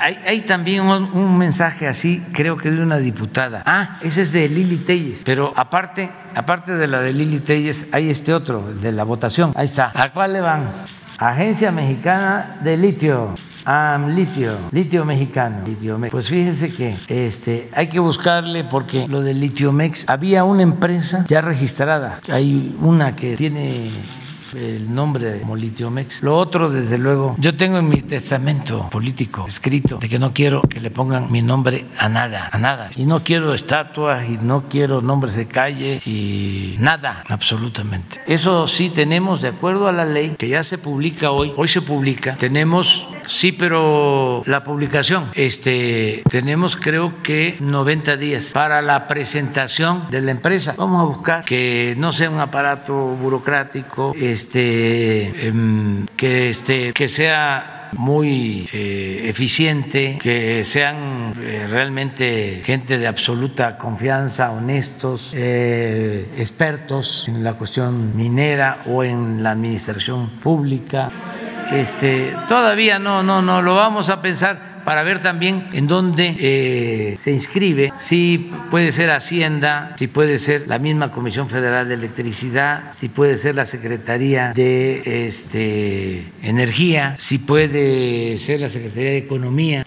[0.00, 3.62] Hay, también un, un mensaje así, creo que de una diputada.
[3.66, 8.10] Ah, ese es de Lili Telles, pero aparte, aparte de la de Lili Telles, hay
[8.10, 9.52] este otro, el de la votación.
[9.56, 9.90] Ahí está.
[9.94, 10.68] ¿A cuál le van?
[11.18, 13.34] Agencia Mexicana de Litio.
[13.64, 16.10] AM litio, litio mexicano, litio Mex.
[16.10, 21.42] Pues fíjense que este, hay que buscarle porque lo del litiomex había una empresa ya
[21.42, 22.18] registrada.
[22.32, 23.90] Hay una que tiene
[24.54, 26.22] el nombre como litiomex.
[26.22, 30.62] Lo otro, desde luego, yo tengo en mi testamento político escrito de que no quiero
[30.62, 32.90] que le pongan mi nombre a nada, a nada.
[32.96, 38.20] Y no quiero estatuas y no quiero nombres de calle y nada, absolutamente.
[38.26, 41.82] Eso sí tenemos, de acuerdo a la ley que ya se publica hoy, hoy se
[41.82, 50.06] publica, tenemos Sí, pero la publicación, este, tenemos creo que 90 días para la presentación
[50.10, 50.74] de la empresa.
[50.78, 57.78] Vamos a buscar que no sea un aparato burocrático, este, em, que, este, que sea
[57.96, 67.42] muy eh, eficiente, que sean eh, realmente gente de absoluta confianza, honestos, eh, expertos en
[67.42, 71.08] la cuestión minera o en la administración pública.
[71.72, 77.16] Este, todavía no, no, no, lo vamos a pensar para ver también en dónde eh,
[77.18, 82.84] se inscribe, si puede ser Hacienda, si puede ser la misma Comisión Federal de Electricidad,
[82.94, 89.84] si puede ser la Secretaría de este, Energía, si puede ser la Secretaría de Economía.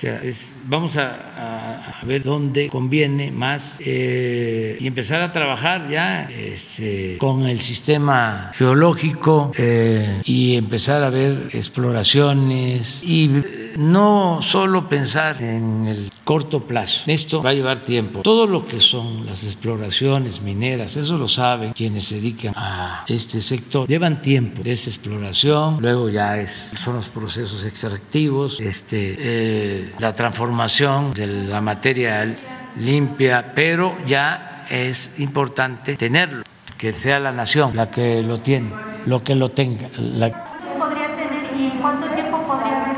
[0.65, 7.59] vamos a, ver dónde conviene más eh, y empezar a trabajar ya este, con el
[7.59, 13.29] sistema geológico eh, y empezar a ver exploraciones y
[13.77, 17.03] no solo pensar en el corto plazo.
[17.07, 18.23] Esto va a llevar tiempo.
[18.23, 23.39] Todo lo que son las exploraciones mineras, eso lo saben quienes se dedican a este
[23.39, 30.11] sector, llevan tiempo esa exploración, luego ya es, son los procesos extractivos, este, eh, la
[30.11, 32.37] transformación de la materia
[32.75, 36.43] limpia, pero ya es importante tenerlo,
[36.77, 38.71] que sea la nación la que lo tiene,
[39.05, 39.87] lo que lo tenga.
[39.87, 42.91] podría tener y cuánto tiempo podría haber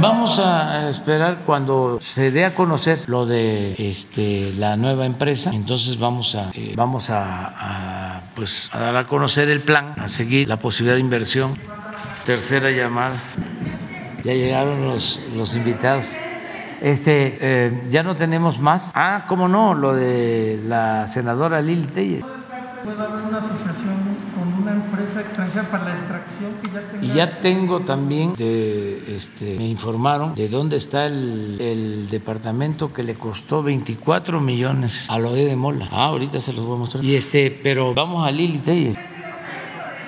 [0.00, 5.98] Vamos a esperar cuando se dé a conocer lo de este, la nueva empresa, entonces
[5.98, 10.58] vamos a eh, vamos a, pues a dar a conocer el plan, a seguir la
[10.58, 11.58] posibilidad de inversión.
[12.24, 13.14] Tercera llamada.
[14.24, 16.16] Ya llegaron los, los invitados.
[16.80, 18.92] Este, eh, ya no tenemos más.
[18.94, 22.24] Ah, cómo no, lo de la senadora Lili Telle.
[22.82, 23.99] ¿Puede haber una asociación
[24.72, 27.04] empresa extranjera para la extracción que ya tenga?
[27.04, 33.14] Y ya tengo también, de, este, me informaron de dónde está el, departamento que le
[33.14, 35.88] costó 24 millones a lo de Mola.
[35.90, 37.04] Ah, ahorita se los voy a mostrar.
[37.04, 38.94] Y este, pero vamos a Lili Telle.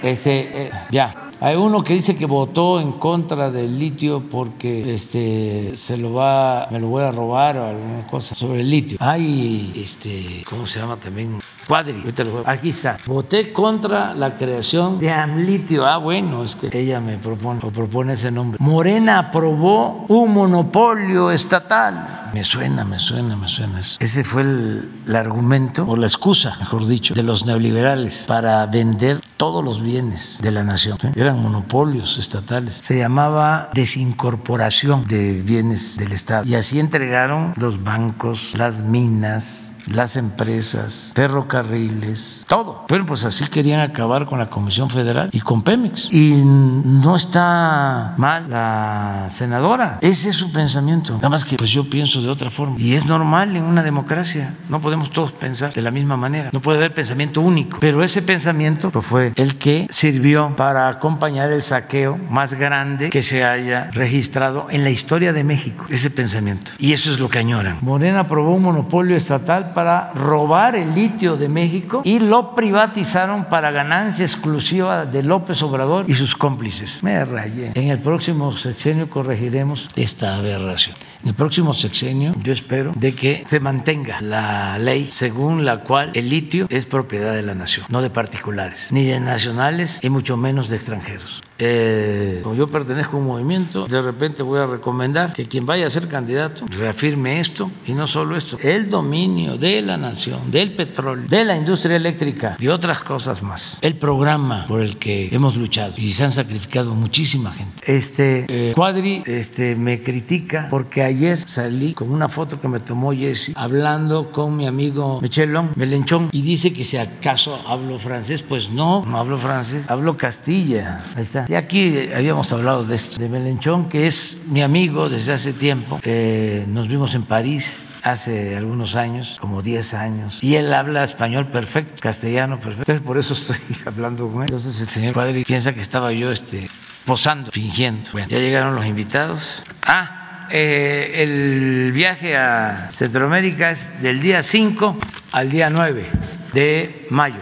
[0.02, 1.30] Este, eh, ya.
[1.42, 6.68] Hay uno que dice que votó en contra del litio porque este se lo va,
[6.70, 8.96] me lo voy a robar o alguna cosa sobre el litio.
[9.00, 11.40] Hay este, ¿cómo se llama también?
[11.66, 12.02] Cuadri.
[12.44, 12.98] Aquí está.
[13.06, 15.86] Voté contra la creación de Amlitio.
[15.86, 18.58] Ah, bueno, es que ella me propone o propone ese nombre.
[18.60, 22.30] Morena aprobó un monopolio estatal.
[22.32, 23.80] Me suena, me suena, me suena.
[23.80, 29.20] Ese fue el, el argumento o la excusa, mejor dicho, de los neoliberales para vender
[29.36, 30.96] todos los bienes de la nación.
[31.14, 32.78] Eran monopolios estatales.
[32.82, 36.44] Se llamaba desincorporación de bienes del Estado.
[36.46, 42.84] Y así entregaron los bancos, las minas, las empresas, ferrocarriles, todo.
[42.88, 46.12] Pero pues así querían acabar con la Comisión Federal y con Pemex.
[46.12, 49.98] Y no está mal la senadora.
[50.00, 51.14] Ese es su pensamiento.
[51.14, 52.76] Nada más que pues yo pienso de otra forma.
[52.78, 54.54] Y es normal en una democracia.
[54.68, 56.50] No podemos todos pensar de la misma manera.
[56.52, 57.78] No puede haber pensamiento único.
[57.80, 63.22] Pero ese pensamiento pues, fue el que sirvió para acompañar el saqueo más grande que
[63.22, 65.86] se haya registrado en la historia de México.
[65.88, 66.72] Ese pensamiento.
[66.78, 67.78] Y eso es lo que añoran.
[67.80, 73.70] Morena aprobó un monopolio estatal para robar el litio de México y lo privatizaron para
[73.70, 77.02] ganancia exclusiva de López Obrador y sus cómplices.
[77.02, 77.72] Me rayé.
[77.74, 80.96] En el próximo sexenio corregiremos esta aberración.
[81.22, 86.10] En el próximo sexenio yo espero de que se mantenga la ley según la cual
[86.14, 90.36] el litio es propiedad de la nación, no de particulares, ni de nacionales y mucho
[90.36, 91.40] menos de extranjeros.
[91.64, 95.86] Eh, como yo pertenezco a un movimiento, de repente voy a recomendar que quien vaya
[95.86, 100.74] a ser candidato reafirme esto y no solo esto, el dominio de la nación, del
[100.74, 103.78] petróleo, de la industria eléctrica y otras cosas más.
[103.82, 107.80] El programa por el que hemos luchado y se han sacrificado muchísima gente.
[107.86, 113.12] Este eh, Cuadri este, me critica porque ayer salí con una foto que me tomó
[113.12, 118.70] Jesse hablando con mi amigo Michelón Melenchón y dice que si acaso hablo francés, pues
[118.70, 121.04] no, no hablo francés, hablo Castilla.
[121.14, 121.46] Ahí está.
[121.48, 126.00] Y aquí habíamos hablado de esto, de Melenchón, que es mi amigo desde hace tiempo.
[126.02, 131.48] Eh, nos vimos en París hace algunos años, como 10 años, y él habla español
[131.48, 132.90] perfecto, castellano perfecto.
[132.92, 133.56] Entonces, por eso estoy
[133.86, 134.48] hablando con él.
[134.48, 136.68] Entonces, el señor padre piensa que estaba yo este,
[137.04, 138.10] posando, fingiendo.
[138.12, 139.62] Bueno, ya llegaron los invitados.
[139.82, 140.21] Ah,
[140.52, 144.98] eh, el viaje a Centroamérica es del día 5
[145.32, 146.06] al día 9
[146.52, 147.40] de mayo.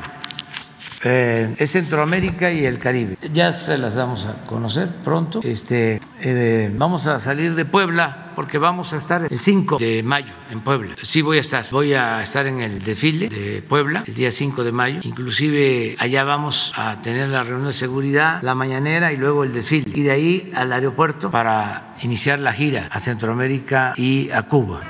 [1.03, 3.17] Eh, es Centroamérica y el Caribe.
[3.33, 5.41] Ya se las vamos a conocer pronto.
[5.43, 10.35] Este, eh, vamos a salir de Puebla porque vamos a estar el 5 de mayo
[10.51, 10.97] en Puebla.
[11.03, 11.65] Sí voy a estar.
[11.71, 15.01] Voy a estar en el desfile de Puebla el día 5 de mayo.
[15.03, 19.91] Inclusive allá vamos a tener la reunión de seguridad, la mañanera y luego el desfile.
[19.95, 24.83] Y de ahí al aeropuerto para iniciar la gira a Centroamérica y a Cuba.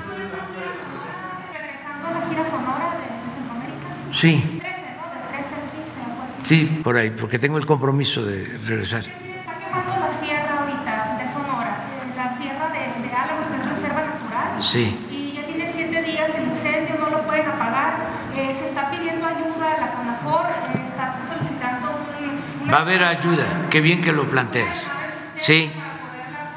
[1.53, 2.09] ¿Regresando
[6.43, 9.01] sí, por ahí, porque tengo el compromiso de regresar.
[9.01, 11.77] Está quemando la sierra ahorita de Sonora,
[12.15, 14.61] la sierra de, de Álamos, que es reserva natural.
[14.61, 15.07] Sí.
[15.09, 18.21] Y ya tiene siete días el incendio, no lo pueden apagar.
[18.35, 22.81] Eh, se está pidiendo ayuda a la CONAFOR, eh, está solicitando un, una Va a
[22.81, 24.91] haber ayuda, qué bien que lo planteas.
[25.35, 25.71] Sí,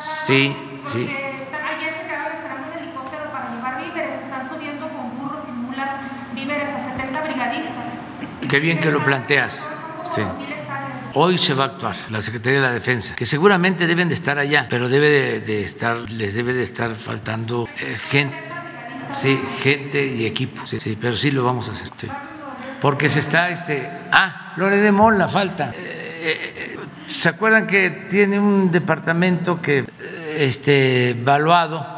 [0.00, 1.10] sí, sí.
[1.10, 6.00] Ayer se quedaron esperando un helicóptero para llevar víveres, están subiendo con burros y mulas
[6.34, 7.84] víveres a 70 brigadistas.
[8.48, 9.68] Qué bien que lo planteas.
[11.14, 14.38] Hoy se va a actuar la Secretaría de la Defensa, que seguramente deben de estar
[14.38, 18.36] allá, pero debe de, estar, les debe de estar faltando eh, gente,
[19.12, 20.66] sí, gente y equipo.
[20.66, 21.90] Sí, sí, pero sí lo vamos a hacer.
[22.80, 25.72] Porque se está, este, ah, Lore de Mola falta.
[25.76, 25.76] Eh,
[26.24, 29.84] eh, ¿Se acuerdan que tiene un departamento que,
[30.36, 31.93] este, valuado?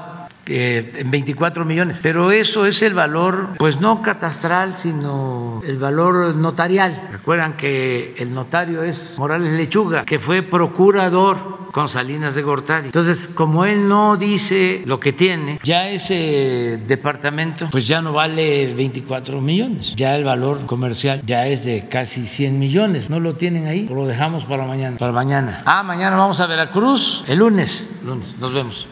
[0.48, 7.08] En 24 millones, pero eso es el valor, pues no catastral, sino el valor notarial.
[7.10, 12.86] Recuerdan que el notario es Morales Lechuga, que fue procurador con Salinas de Gortari.
[12.86, 18.72] Entonces, como él no dice lo que tiene, ya ese departamento, pues ya no vale
[18.72, 23.10] 24 millones, ya el valor comercial ya es de casi 100 millones.
[23.10, 24.96] No lo tienen ahí, lo dejamos para mañana.
[24.96, 25.62] Para mañana.
[25.66, 27.90] Ah, mañana vamos a Veracruz, el lunes.
[28.02, 28.88] Lunes, nos vemos.